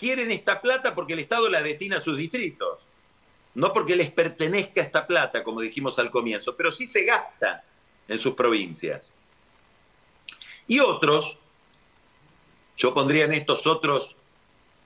[0.00, 2.78] quieren esta plata porque el Estado la destina a sus distritos,
[3.54, 7.62] no porque les pertenezca esta plata, como dijimos al comienzo, pero sí se gasta
[8.08, 9.12] en sus provincias.
[10.66, 11.36] Y otros,
[12.78, 14.16] yo pondría en estos otros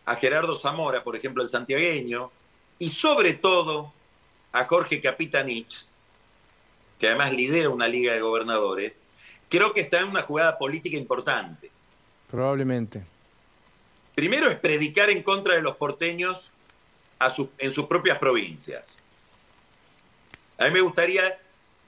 [0.05, 2.31] a Gerardo Zamora, por ejemplo, el santiagueño,
[2.79, 3.92] y sobre todo
[4.53, 5.87] a Jorge Capitanich,
[6.98, 9.05] que además lidera una liga de gobernadores,
[9.48, 11.70] creo que está en una jugada política importante.
[12.31, 13.13] Probablemente.
[14.14, 16.50] Primero es predicar en contra de los porteños
[17.59, 18.98] en sus propias provincias.
[20.59, 21.38] A mí me gustaría,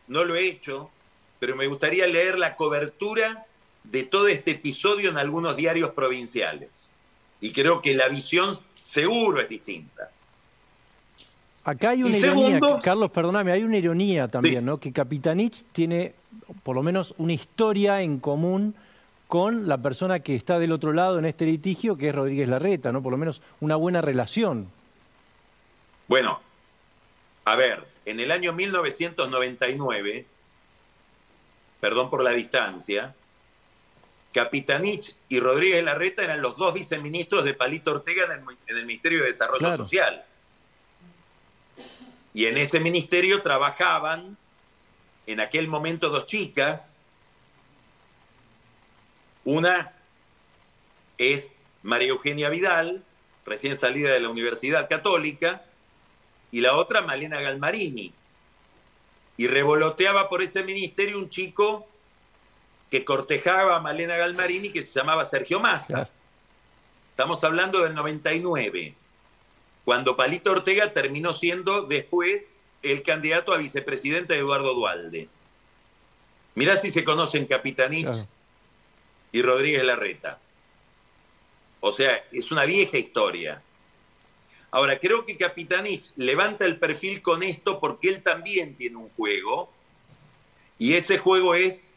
[0.09, 0.91] no lo he hecho,
[1.39, 3.47] pero me gustaría leer la cobertura
[3.85, 6.89] de todo este episodio en algunos diarios provinciales.
[7.41, 10.11] Y creo que la visión seguro es distinta.
[11.65, 14.79] Acá hay una ironía, Carlos, perdóname, hay una ironía también, ¿no?
[14.79, 16.15] Que Capitanich tiene
[16.63, 18.75] por lo menos una historia en común
[19.29, 22.93] con la persona que está del otro lado en este litigio, que es Rodríguez Larreta,
[22.93, 23.03] ¿no?
[23.03, 24.71] Por lo menos una buena relación.
[26.09, 26.41] Bueno,
[27.45, 30.27] a ver, en el año 1999,
[31.81, 33.15] perdón por la distancia,
[34.33, 38.45] Capitanich y Rodríguez Larreta eran los dos viceministros de Palito Ortega en
[38.77, 40.25] el, Ministerio de Desarrollo Social.
[42.35, 44.37] Y en ese ministerio trabajaban
[45.27, 46.96] en aquel momento dos chicas.
[49.47, 49.93] Una
[51.19, 53.05] es María Eugenia Vidal,
[53.47, 55.63] recién salida de la Universidad Católica,
[56.51, 58.13] y la otra Malena Galmarini.
[59.37, 61.87] Y revoloteaba por ese ministerio un chico
[62.91, 66.11] que cortejaba a Malena Galmarini que se llamaba Sergio Massa.
[67.11, 68.95] Estamos hablando del 99
[69.85, 75.29] cuando Palito Ortega terminó siendo después el candidato a vicepresidente de Eduardo Dualde.
[76.57, 78.27] Mirá si se conocen Capitanich
[79.33, 80.39] y Rodríguez Larreta.
[81.81, 83.63] O sea, es una vieja historia.
[84.71, 89.71] Ahora, creo que Capitanich levanta el perfil con esto porque él también tiene un juego
[90.79, 91.95] y ese juego es,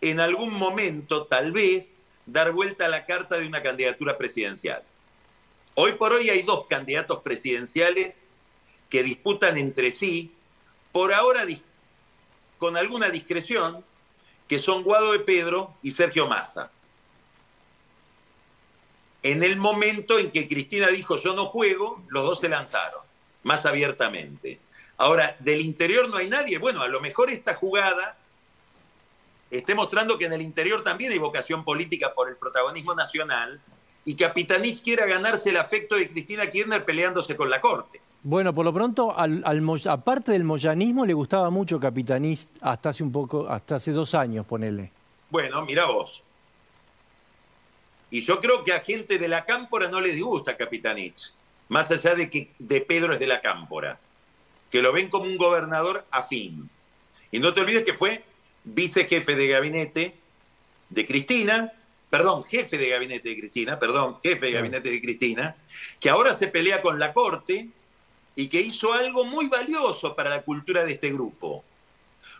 [0.00, 4.82] en algún momento, tal vez, dar vuelta a la carta de una candidatura presidencial.
[5.74, 8.26] Hoy por hoy hay dos candidatos presidenciales
[8.88, 10.32] que disputan entre sí,
[10.92, 11.46] por ahora
[12.58, 13.84] con alguna discreción,
[14.50, 16.72] que son Guado de Pedro y Sergio Massa.
[19.22, 23.00] En el momento en que Cristina dijo yo no juego, los dos se lanzaron,
[23.44, 24.58] más abiertamente.
[24.96, 26.58] Ahora, del interior no hay nadie.
[26.58, 28.18] Bueno, a lo mejor esta jugada
[29.52, 33.60] esté mostrando que en el interior también hay vocación política por el protagonismo nacional
[34.04, 38.00] y Capitanich quiera ganarse el afecto de Cristina Kirchner peleándose con la corte.
[38.22, 39.42] Bueno, por lo pronto, al,
[39.86, 44.44] aparte del moyanismo, le gustaba mucho Capitanich hasta hace un poco, hasta hace dos años,
[44.44, 44.92] ponele.
[45.30, 46.22] Bueno, mira vos.
[48.10, 51.32] Y yo creo que a gente de la cámpora no le disgusta Capitanich,
[51.68, 53.98] más allá de que de Pedro es de la cámpora,
[54.70, 56.68] que lo ven como un gobernador afín.
[57.30, 58.22] Y no te olvides que fue
[58.64, 60.14] vicejefe de gabinete
[60.90, 61.72] de Cristina,
[62.10, 65.56] perdón, jefe de gabinete de Cristina, perdón, jefe de gabinete de Cristina,
[65.98, 67.68] que ahora se pelea con la Corte
[68.34, 71.64] y que hizo algo muy valioso para la cultura de este grupo.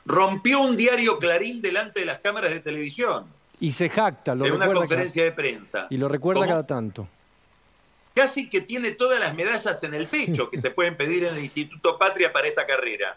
[0.04, 3.26] Rompió un diario Clarín delante de las cámaras de televisión.
[3.58, 5.86] Y se jacta, lo En una conferencia de prensa.
[5.90, 7.06] Y lo recuerda cada tanto.
[8.14, 11.44] Casi que tiene todas las medallas en el pecho que se pueden pedir en el
[11.44, 13.16] Instituto Patria para esta carrera.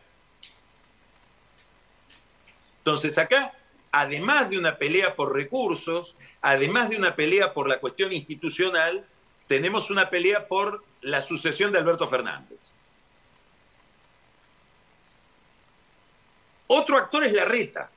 [2.79, 3.53] Entonces acá
[3.93, 9.05] además de una pelea por recursos, además de una pelea por la cuestión institucional,
[9.47, 12.73] tenemos una pelea por la sucesión de Alberto Fernández.
[16.67, 17.89] Otro actor es Larreta,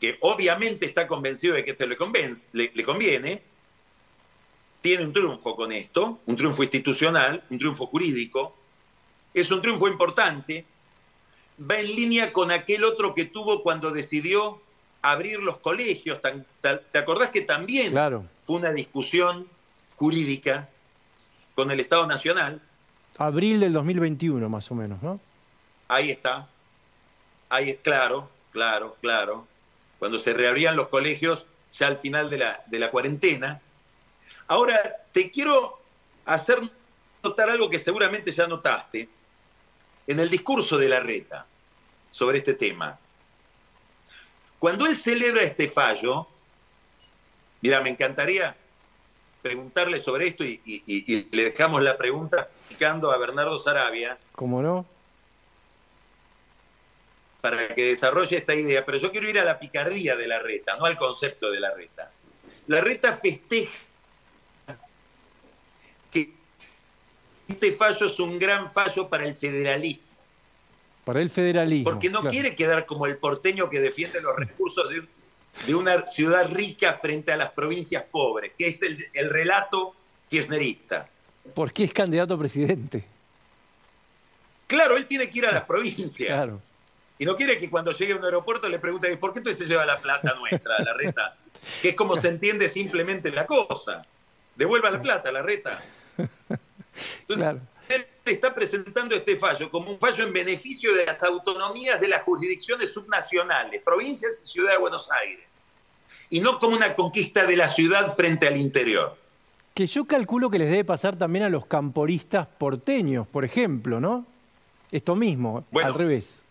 [0.00, 3.42] que obviamente está convencido de que esto le, le conviene,
[4.80, 8.56] tiene un triunfo con esto, un triunfo institucional, un triunfo jurídico,
[9.32, 10.66] es un triunfo importante,
[11.58, 14.60] va en línea con aquel otro que tuvo cuando decidió
[15.02, 16.20] abrir los colegios.
[16.22, 17.92] ¿Te acordás que también
[18.42, 19.48] fue una discusión
[19.96, 20.68] jurídica
[21.54, 22.62] con el Estado Nacional?
[23.18, 25.20] Abril del 2021, más o menos, ¿no?
[25.88, 26.48] Ahí está.
[27.50, 29.46] Ahí es claro, claro, claro.
[29.98, 33.60] Cuando se reabrían los colegios ya al final de la, de la cuarentena.
[34.46, 34.74] Ahora,
[35.12, 35.80] te quiero
[36.24, 36.58] hacer
[37.22, 39.08] notar algo que seguramente ya notaste
[40.06, 41.46] en el discurso de la reta
[42.10, 42.98] sobre este tema.
[44.62, 46.28] Cuando él celebra este fallo,
[47.62, 48.54] mira, me encantaría
[49.42, 54.16] preguntarle sobre esto y, le dejamos la pregunta picando a Bernardo Sarabia.
[54.36, 54.86] ¿Cómo no?
[57.40, 60.76] Para que desarrolle esta idea, pero yo quiero ir a la picardía de la reta,
[60.76, 62.12] no al concepto de la reta.
[62.68, 63.80] La reta festeja
[66.12, 66.34] que
[67.48, 70.11] este fallo es un gran fallo para el federalismo.
[71.04, 71.90] Para el federalismo.
[71.90, 75.04] Porque no quiere quedar como el porteño que defiende los recursos de,
[75.66, 79.94] de una ciudad rica frente a las provincias pobres, que es el, el relato
[80.28, 81.08] kirchnerista.
[81.54, 83.04] Porque es candidato a presidente.
[84.66, 86.12] Claro, él tiene que ir a las provincias.
[86.12, 86.60] Claro.
[87.18, 89.66] Y no quiere que cuando llegue a un aeropuerto le pregunte, ¿por qué tú se
[89.66, 91.36] lleva la plata nuestra, la reta?
[91.80, 94.02] Que es como se entiende simplemente la cosa.
[94.56, 95.80] Devuelva la plata, la reta.
[97.20, 97.60] Entonces, él
[98.30, 102.92] está presentando este fallo como un fallo en beneficio de las autonomías de las jurisdicciones
[102.92, 105.44] subnacionales, provincias y ciudad de Buenos Aires,
[106.30, 109.16] y no como una conquista de la ciudad frente al interior.
[109.74, 114.26] Que yo calculo que les debe pasar también a los camporistas porteños, por ejemplo, ¿no?
[114.90, 116.44] Esto mismo, al revés.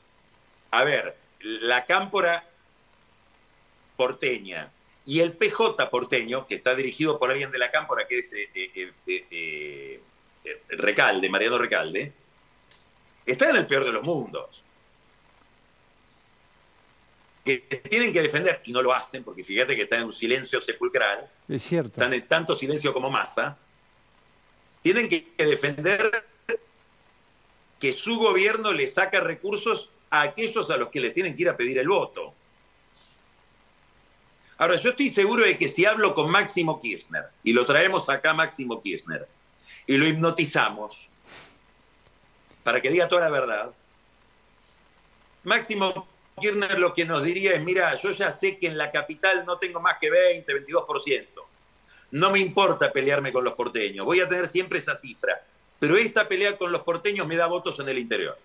[0.71, 2.45] A ver, la cámpora
[3.95, 4.71] porteña
[5.05, 8.49] y el PJ porteño, que está dirigido por alguien de la cámpora, que es eh,
[8.55, 10.01] eh, eh,
[10.69, 12.13] Recalde, Mariano Recalde,
[13.25, 14.63] está en el peor de los mundos.
[17.45, 20.61] Que tienen que defender, y no lo hacen, porque fíjate que están en un silencio
[20.61, 21.29] sepulcral.
[21.47, 21.99] Es cierto.
[21.99, 23.57] Están en tanto silencio como masa.
[24.81, 26.25] Tienen que defender
[27.79, 31.49] que su gobierno le saca recursos a aquellos a los que le tienen que ir
[31.49, 32.33] a pedir el voto.
[34.57, 38.35] Ahora, yo estoy seguro de que si hablo con Máximo Kirchner, y lo traemos acá
[38.35, 39.27] Máximo Kirchner,
[39.91, 41.09] y lo hipnotizamos
[42.63, 43.73] para que diga toda la verdad,
[45.43, 46.07] Máximo
[46.39, 49.57] Kirchner lo que nos diría es, mira, yo ya sé que en la capital no
[49.57, 51.27] tengo más que 20, 22%.
[52.11, 55.45] No me importa pelearme con los porteños, voy a tener siempre esa cifra.
[55.77, 58.37] Pero esta pelea con los porteños me da votos en el interior.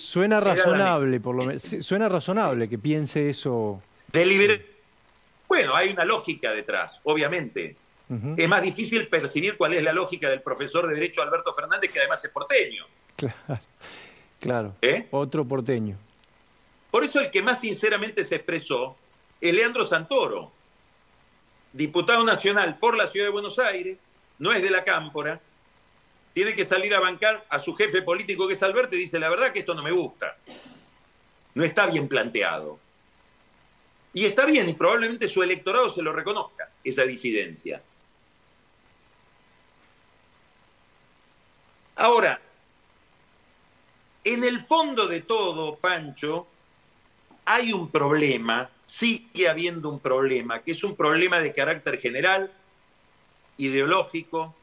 [0.00, 1.62] Suena razonable, por lo menos.
[1.62, 3.80] Suena razonable que piense eso
[5.48, 7.76] bueno, hay una lógica detrás, obviamente.
[8.36, 11.98] Es más difícil percibir cuál es la lógica del profesor de Derecho Alberto Fernández, que
[11.98, 12.84] además es porteño.
[13.16, 13.60] Claro,
[14.38, 14.76] claro.
[14.82, 15.08] ¿Eh?
[15.10, 15.96] Otro porteño.
[16.90, 18.96] Por eso el que más sinceramente se expresó
[19.40, 20.52] es Leandro Santoro,
[21.72, 25.40] diputado nacional por la ciudad de Buenos Aires, no es de la Cámpora,
[26.32, 29.30] tiene que salir a bancar a su jefe político que es Alberto y dice, la
[29.30, 30.36] verdad que esto no me gusta.
[31.54, 32.78] No está bien planteado.
[34.14, 37.82] Y está bien, y probablemente su electorado se lo reconozca, esa disidencia.
[41.96, 42.40] Ahora,
[44.24, 46.46] en el fondo de todo, Pancho,
[47.44, 52.52] hay un problema, sigue habiendo un problema, que es un problema de carácter general,
[53.56, 54.54] ideológico,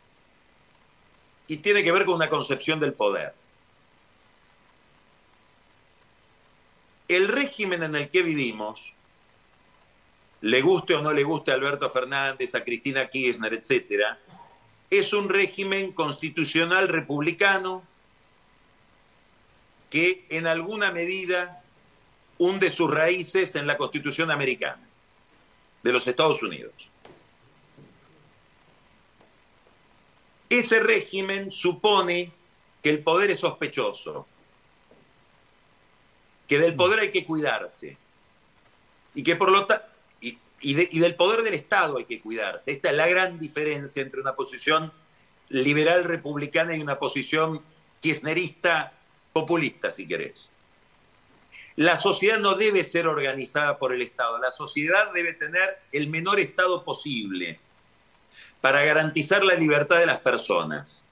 [1.47, 3.33] y tiene que ver con una concepción del poder.
[7.07, 8.93] El régimen en el que vivimos
[10.41, 14.17] le guste o no le guste a Alberto Fernández, a Cristina Kirchner, etcétera,
[14.89, 17.83] es un régimen constitucional republicano
[19.89, 21.61] que en alguna medida
[22.37, 24.81] hunde sus raíces en la Constitución americana
[25.83, 26.73] de los Estados Unidos.
[30.49, 32.31] Ese régimen supone
[32.81, 34.25] que el poder es sospechoso,
[36.47, 37.97] que del poder hay que cuidarse
[39.13, 39.88] y que por lo tanto
[40.61, 42.71] y, del poder del Estado hay que cuidarse.
[42.71, 44.91] Esta es la gran diferencia entre una posición
[45.49, 47.61] liberal republicana y una posición
[48.01, 48.93] kirchnerista
[49.33, 50.51] populista, si querés.
[51.75, 56.39] La sociedad no debe ser organizada por el Estado, la sociedad debe tener el menor
[56.39, 57.59] Estado posible
[58.61, 61.05] para garantizar la libertad de las personas.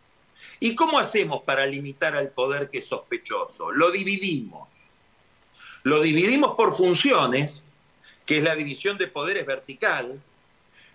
[0.60, 3.72] ¿Y cómo hacemos para limitar al poder que es sospechoso?
[3.72, 4.68] Lo dividimos.
[5.84, 7.64] Lo dividimos por funciones
[8.28, 10.22] que es la división de poderes vertical,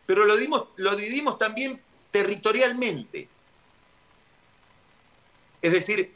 [0.07, 0.37] pero lo,
[0.77, 1.81] lo dividimos también
[2.11, 3.27] territorialmente.
[5.63, 6.13] Es decir,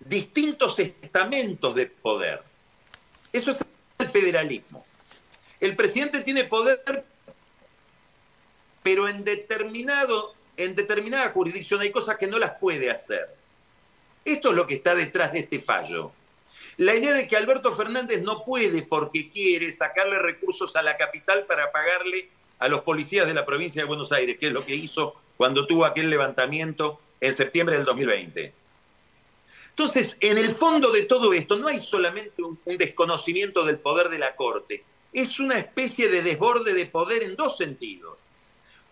[0.00, 2.42] distintos estamentos de poder.
[3.32, 3.64] Eso es
[3.98, 4.84] el federalismo.
[5.60, 7.04] El presidente tiene poder,
[8.82, 13.34] pero en, determinado, en determinada jurisdicción hay cosas que no las puede hacer.
[14.26, 16.12] Esto es lo que está detrás de este fallo.
[16.76, 21.44] La idea de que Alberto Fernández no puede, porque quiere, sacarle recursos a la capital
[21.46, 24.74] para pagarle a los policías de la provincia de Buenos Aires, que es lo que
[24.74, 28.52] hizo cuando tuvo aquel levantamiento en septiembre del 2020.
[29.70, 34.18] Entonces, en el fondo de todo esto no hay solamente un, desconocimiento del poder de
[34.18, 38.18] la Corte, es una especie de desborde de poder en dos sentidos.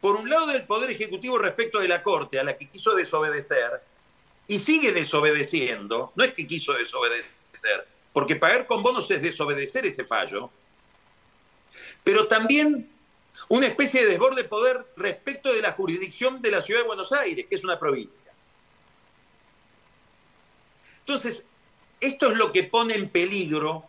[0.00, 3.80] Por un lado, del Poder Ejecutivo respecto de la Corte, a la que quiso desobedecer,
[4.48, 7.41] y sigue desobedeciendo, no es que quiso desobedecer,
[8.12, 10.50] porque pagar con bonos es desobedecer ese fallo,
[12.04, 12.90] pero también
[13.48, 17.12] una especie de desborde de poder respecto de la jurisdicción de la ciudad de Buenos
[17.12, 18.30] Aires, que es una provincia.
[21.00, 21.44] Entonces,
[22.00, 23.84] esto es lo que pone en peligro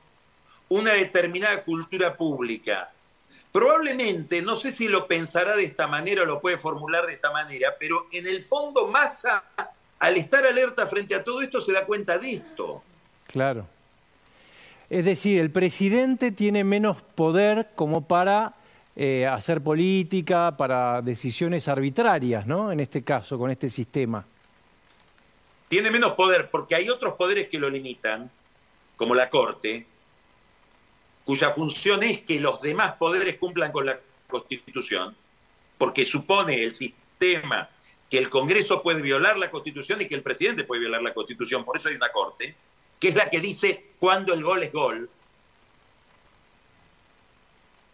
[0.70, 2.91] una determinada cultura pública.
[3.51, 7.32] Probablemente, no sé si lo pensará de esta manera o lo puede formular de esta
[7.32, 9.43] manera, pero en el fondo Massa,
[9.99, 12.84] al estar alerta frente a todo esto, se da cuenta de esto.
[13.28, 13.67] Claro.
[14.89, 18.53] Es decir, el presidente tiene menos poder como para
[18.95, 22.71] eh, hacer política, para decisiones arbitrarias, ¿no?
[22.71, 24.24] En este caso, con este sistema.
[25.67, 28.30] Tiene menos poder porque hay otros poderes que lo limitan,
[28.95, 29.88] como la Corte,
[31.26, 35.15] cuya función es que los demás poderes cumplan con la Constitución,
[35.78, 37.69] porque supone el sistema
[38.09, 41.65] que el Congreso puede violar la Constitución y que el presidente puede violar la Constitución,
[41.65, 42.55] por eso hay una Corte,
[43.04, 45.10] que es la que dice cuándo el gol es gol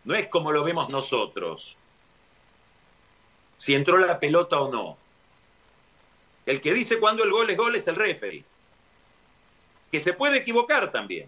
[0.04, 1.76] no es como lo vemos nosotros,
[3.58, 4.98] si entró la pelota o no.
[6.46, 8.44] El que dice cuando el gol es gol es el referee,
[9.92, 11.28] que se puede equivocar también,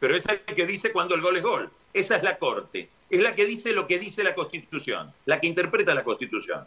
[0.00, 1.70] pero es el que dice cuando el gol es gol.
[1.92, 5.46] Esa es la Corte, es la que dice lo que dice la Constitución, la que
[5.46, 6.66] interpreta la Constitución.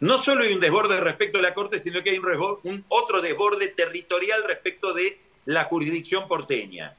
[0.00, 3.22] No solo hay un desborde respecto de la Corte, sino que hay un, un otro
[3.22, 6.94] desborde territorial respecto de la jurisdicción porteña.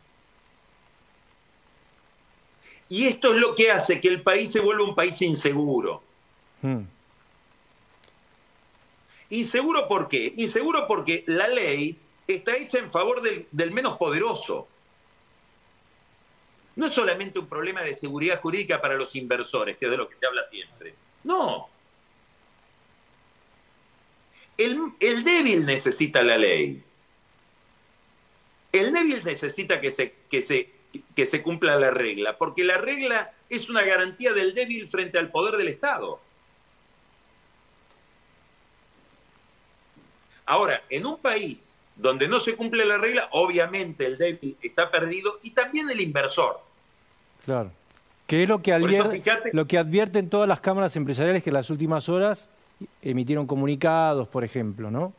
[2.89, 6.01] Y esto es lo que hace que el país se vuelva un país inseguro.
[6.61, 6.83] Hmm.
[9.29, 10.33] Inseguro por qué?
[10.37, 14.67] Inseguro porque la ley está hecha en favor del, del, menos poderoso.
[16.77, 20.07] No es solamente un problema de seguridad jurídica para los inversores, que es de lo
[20.07, 20.95] que se habla siempre.
[21.23, 21.67] No.
[24.57, 26.83] El, el débil necesita la ley.
[28.71, 30.77] El débil necesita que se, que se
[31.15, 35.31] que se cumpla la regla, porque la regla es una garantía del débil frente al
[35.31, 36.19] poder del Estado.
[40.45, 45.39] Ahora, en un país donde no se cumple la regla, obviamente el débil está perdido
[45.41, 46.61] y también el inversor.
[47.45, 47.71] Claro.
[48.27, 49.21] Que es lo que, advierte,
[49.53, 52.49] lo que advierten todas las cámaras empresariales que en las últimas horas
[53.01, 55.13] emitieron comunicados, por ejemplo, ¿no?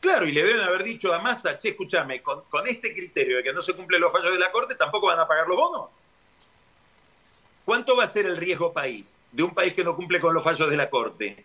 [0.00, 3.52] Claro, y le deben haber dicho a Massa, che, escúchame, con, este criterio de que
[3.52, 5.90] no se cumplen los fallos de la Corte, tampoco van a pagar los bonos.
[7.64, 10.42] ¿Cuánto va a ser el riesgo país de un país que no cumple con los
[10.42, 11.44] fallos de la Corte?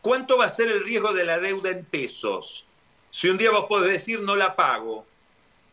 [0.00, 2.64] ¿Cuánto va a ser el riesgo de la deuda en pesos?
[3.10, 5.04] Si un día vos podés decir no la pago,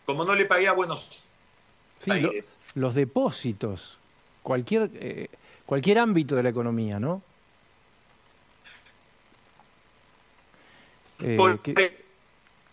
[0.06, 1.24] como no le pagué a Buenos
[2.10, 2.58] Aires.
[2.76, 3.98] los depósitos,
[4.42, 5.30] cualquier, eh,
[5.66, 7.22] cualquier ámbito de la economía, ¿no?
[11.22, 11.60] Eh, Por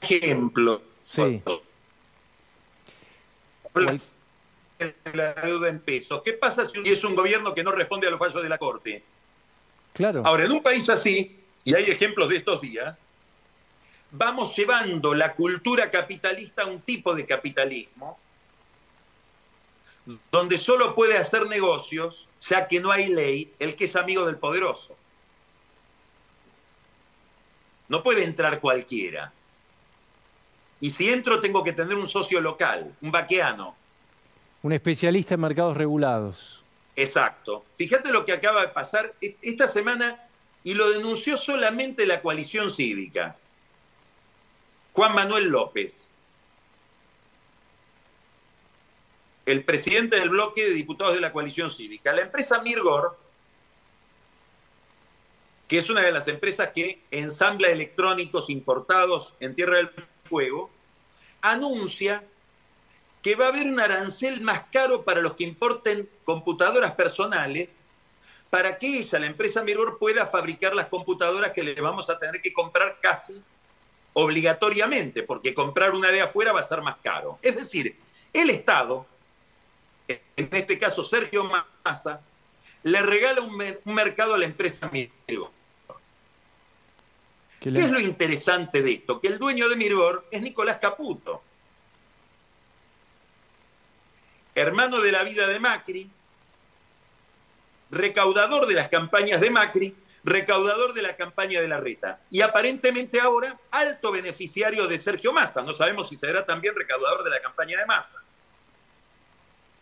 [0.01, 1.43] ejemplo, sí.
[5.13, 6.23] la deuda en pesos.
[6.25, 9.05] ¿Qué pasa si es un gobierno que no responde a los fallos de la Corte?
[9.93, 10.23] Claro.
[10.25, 13.07] Ahora, en un país así, y hay ejemplos de estos días,
[14.11, 18.19] vamos llevando la cultura capitalista a un tipo de capitalismo
[20.31, 24.37] donde solo puede hacer negocios, ya que no hay ley, el que es amigo del
[24.37, 24.97] poderoso.
[27.89, 29.33] No puede entrar cualquiera.
[30.79, 33.75] Y si entro tengo que tener un socio local, un vaqueano.
[34.63, 36.63] Un especialista en mercados regulados.
[36.97, 37.65] Exacto.
[37.77, 40.29] Fíjate lo que acaba de pasar e-, esta semana
[40.63, 43.37] y lo denunció solamente la coalición cívica.
[44.93, 46.10] Juan Manuel López,
[49.51, 52.13] el presidente del bloque de diputados de la coalición cívica.
[52.13, 53.17] La empresa Mirgor
[55.71, 59.93] que es una de las empresas que ensambla electrónicos importados en Tierra del
[60.25, 60.69] Fuego,
[61.43, 62.25] anuncia
[63.23, 67.85] que va a haber un arancel más caro para los que importen computadoras personales
[68.51, 72.43] para que ella, la empresa Mirror, pueda fabricar las computadoras que le vamos a tener
[72.43, 73.41] que comprar casi
[74.15, 77.39] obligatoriamente, porque comprar una de afuera va a ser más caro.
[77.43, 77.97] Es decir,
[78.33, 79.07] el Estado,
[80.37, 81.45] en este caso Sergio
[81.85, 82.21] Massa,
[82.83, 85.51] le regala un, mercado a la empresa Mirror
[87.61, 89.21] ¿Qué, es lo interesante de esto?
[89.21, 91.43] Que el dueño de Mirgor es Nicolás Caputo,
[94.55, 96.11] hermano de la vida de Macri,
[97.91, 99.95] recaudador de las campañas de Macri,
[100.25, 102.21] recaudador de la campaña de la Reta.
[102.31, 105.61] Y aparentemente ahora alto beneficiario de Sergio Massa.
[105.61, 108.23] No sabemos si será también recaudador de la campaña de Massa.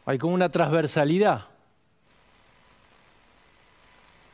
[0.08, 1.46] Hay como una transversalidad.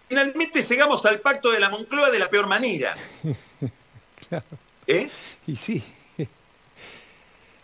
[0.09, 2.95] Finalmente llegamos al pacto de la Moncloa de la peor manera.
[4.29, 4.45] claro.
[4.87, 5.11] ¿Eh?
[5.49, 5.83] Y sí.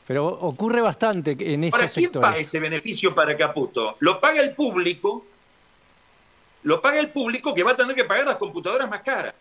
[0.08, 3.96] Pero ocurre bastante en esos Ahora, ¿quién paga ese beneficio para Caputo?
[4.00, 5.24] Lo paga el público
[6.64, 9.34] lo paga el público que va a tener que pagar las computadoras más caras.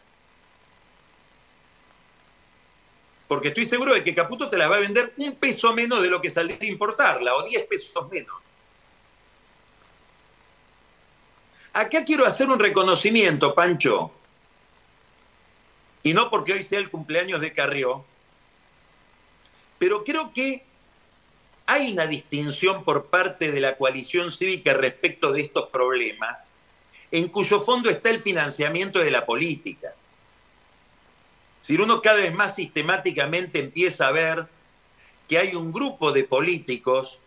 [3.28, 6.10] Porque estoy seguro de que Caputo te la va a vender un peso menos de
[6.12, 8.36] lo que saldría importarla, o 10 pesos menos.
[11.74, 14.12] Acá quiero hacer un reconocimiento, Pancho,
[16.02, 18.06] y no porque hoy sea el cumpleaños de Carrió,
[19.78, 20.64] pero creo que
[21.66, 26.54] hay una distinción por parte de la coalición cívica respecto de estos problemas
[27.12, 29.94] en cuyo fondo está el financiamiento de la política.
[31.62, 34.48] Si uno cada vez más sistemáticamente empieza a ver
[35.28, 37.20] que hay un grupo de políticos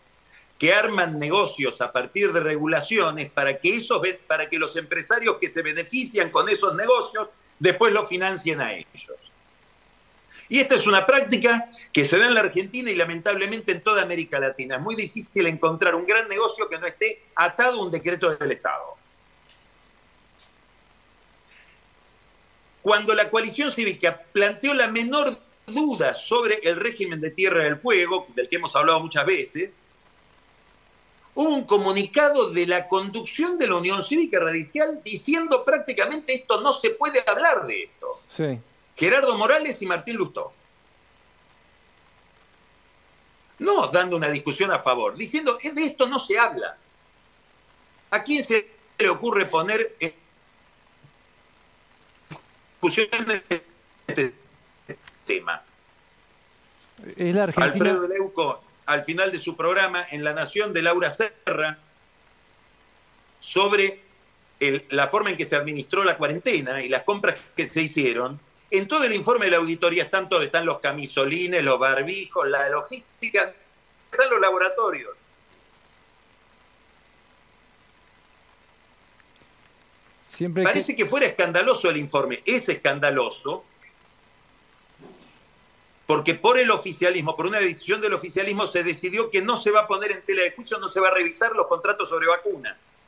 [0.62, 5.48] que arman negocios a partir de regulaciones para que, esos, para que los empresarios que
[5.48, 9.10] se benefician con esos negocios después los financien a ellos.
[10.48, 14.02] Y esta es una práctica que se da en la Argentina y lamentablemente en toda
[14.02, 14.76] América Latina.
[14.76, 18.52] Es muy difícil encontrar un gran negocio que no esté atado a un decreto del
[18.52, 18.94] Estado.
[22.82, 25.36] Cuando la coalición cívica planteó la menor
[25.66, 29.82] duda sobre el régimen de Tierra del Fuego, del que hemos hablado muchas veces,
[31.34, 36.72] hubo un comunicado de la conducción de la Unión Cívica Radical diciendo prácticamente esto no
[36.72, 38.20] se puede hablar de esto.
[38.96, 40.52] Gerardo Morales y Martín Lustó.
[43.58, 46.76] No dando una discusión a favor, diciendo de esto no se habla.
[48.10, 48.68] ¿A quién se
[48.98, 49.96] le ocurre poner
[53.26, 53.62] de
[54.06, 54.34] este
[55.26, 55.62] tema.
[57.56, 58.62] Alfredo Leuco,
[58.92, 61.78] al final de su programa en La Nación de Laura Serra,
[63.40, 64.00] sobre
[64.90, 68.38] la forma en que se administró la cuarentena y las compras que se hicieron,
[68.70, 72.68] en todo el informe de la auditoría están todos, están los camisolines, los barbijos, la
[72.68, 73.52] logística,
[74.10, 75.10] están los laboratorios.
[80.62, 81.06] Parece que...
[81.06, 82.42] fuera escandaloso el informe.
[82.46, 83.64] Es escandaloso
[86.12, 89.80] porque por el oficialismo, por una decisión del oficialismo, se decidió que no se va
[89.80, 92.98] a poner en tela de juicio, no se va a revisar los contratos sobre vacunas.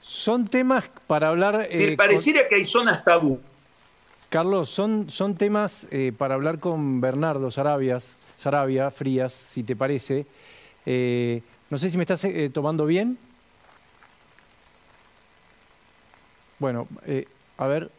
[0.00, 1.68] Son temas para hablar...
[1.70, 3.38] Eh, pareciera que hay zonas tabú.
[4.30, 10.24] Carlos, son, son temas eh, para hablar con Bernardo Sarabias, Sarabia, Frías, si te parece.
[10.86, 13.18] Eh, no sé si me estás tomando bien.
[16.58, 17.90] Bueno, eh, a ver.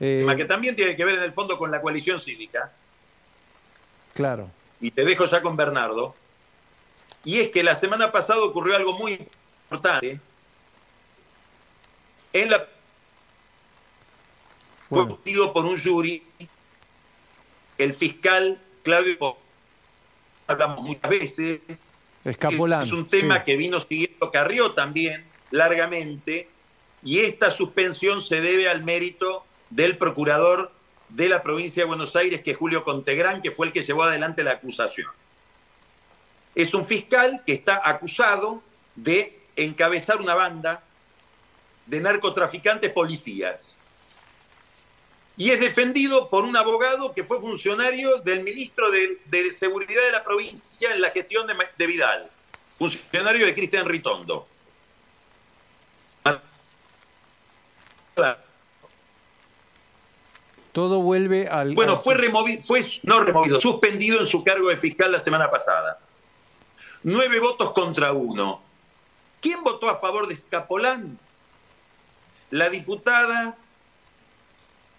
[0.00, 2.72] Eh, que también tiene que ver en el fondo con la coalición cívica.
[4.16, 4.50] Claro.
[4.80, 6.14] Y te dejo ya con Bernardo.
[7.22, 9.20] Y es que la semana pasada ocurrió algo muy
[9.64, 10.18] importante.
[12.32, 12.66] En la.
[14.88, 16.22] Fue Fue por un jury
[17.76, 19.36] el fiscal Claudio.
[20.46, 21.84] Hablamos muchas veces.
[22.24, 22.82] Escapolán.
[22.82, 26.48] Es un tema que vino siguiendo Carrió también largamente
[27.02, 30.72] y esta suspensión se debe al mérito del procurador
[31.08, 34.04] de la provincia de Buenos Aires, que es Julio Contegrán, que fue el que llevó
[34.04, 35.10] adelante la acusación.
[36.54, 38.62] Es un fiscal que está acusado
[38.94, 40.82] de encabezar una banda
[41.86, 43.78] de narcotraficantes policías.
[45.36, 50.24] Y es defendido por un abogado que fue funcionario del ministro de, Seguridad de la
[50.24, 52.30] provincia en la gestión de, Vidal,
[52.78, 54.46] funcionario de Cristian Ritondo.
[60.76, 61.74] Todo vuelve al.
[61.74, 65.98] Bueno, fue removido, fue no removido, suspendido en su cargo de fiscal la semana pasada.
[67.02, 68.60] Nueve votos contra uno.
[69.40, 71.18] ¿Quién votó a favor de Escapolán?
[72.50, 73.56] La diputada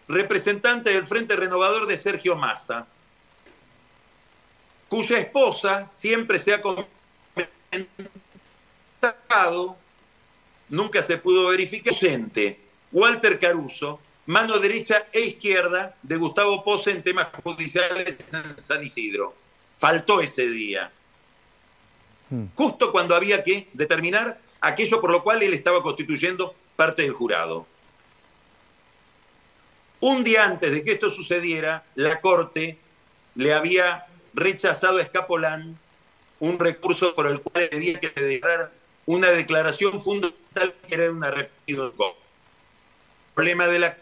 [0.07, 2.88] representante del Frente Renovador de Sergio Massa,
[4.89, 6.61] cuya esposa siempre se ha
[8.99, 9.78] comentado,
[10.69, 11.93] nunca se pudo verificar,
[12.91, 19.34] Walter Caruso, mano derecha e izquierda de Gustavo Pose en temas judiciales en San Isidro.
[19.78, 20.91] Faltó ese día.
[22.30, 22.45] Hmm.
[22.55, 27.65] Justo cuando había que determinar aquello por lo cual él estaba constituyendo parte del jurado.
[29.99, 32.78] Un día antes de que esto sucediera, la Corte
[33.36, 35.78] le había rechazado a Escapolán
[36.39, 38.71] un recurso por el cual tenía que declarar
[39.05, 41.93] una declaración fundamental que era de una repetición.
[41.97, 43.97] El problema de, la,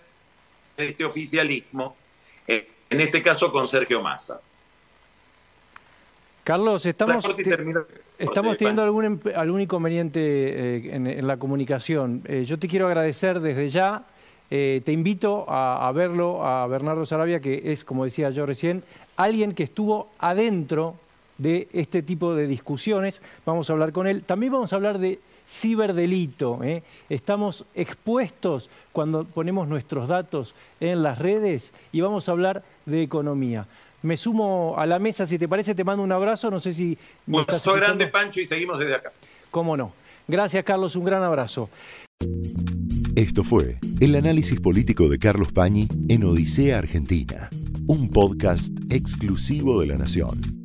[0.78, 1.96] de este oficialismo,
[2.48, 4.40] en este caso con Sergio Massa.
[6.46, 7.26] Carlos, estamos,
[8.20, 12.22] estamos teniendo algún, algún inconveniente eh, en, la comunicación.
[12.26, 14.04] Eh, yo te quiero agradecer desde ya.
[14.52, 18.84] Eh, te invito a, a, verlo a Bernardo Sarabia, que es, como decía yo recién,
[19.18, 20.94] alguien que estuvo adentro
[21.40, 23.24] de este tipo de discusiones.
[23.44, 24.24] Vamos a hablar con él.
[24.24, 26.60] También vamos a hablar de ciberdelito.
[27.10, 33.68] Estamos expuestos cuando ponemos nuestros datos en las redes y vamos a hablar de economía
[34.06, 36.98] me sumo a la mesa, si te parece, te mando un abrazo, no sé si...
[37.28, 39.12] Un abrazo grande, Pancho, y seguimos desde acá.
[39.50, 39.94] Cómo no.
[40.28, 41.70] Gracias, Carlos, un gran abrazo.
[43.16, 47.50] Esto fue el análisis político de Carlos Pañi en Odisea Argentina,
[47.88, 50.65] un podcast exclusivo de La Nación.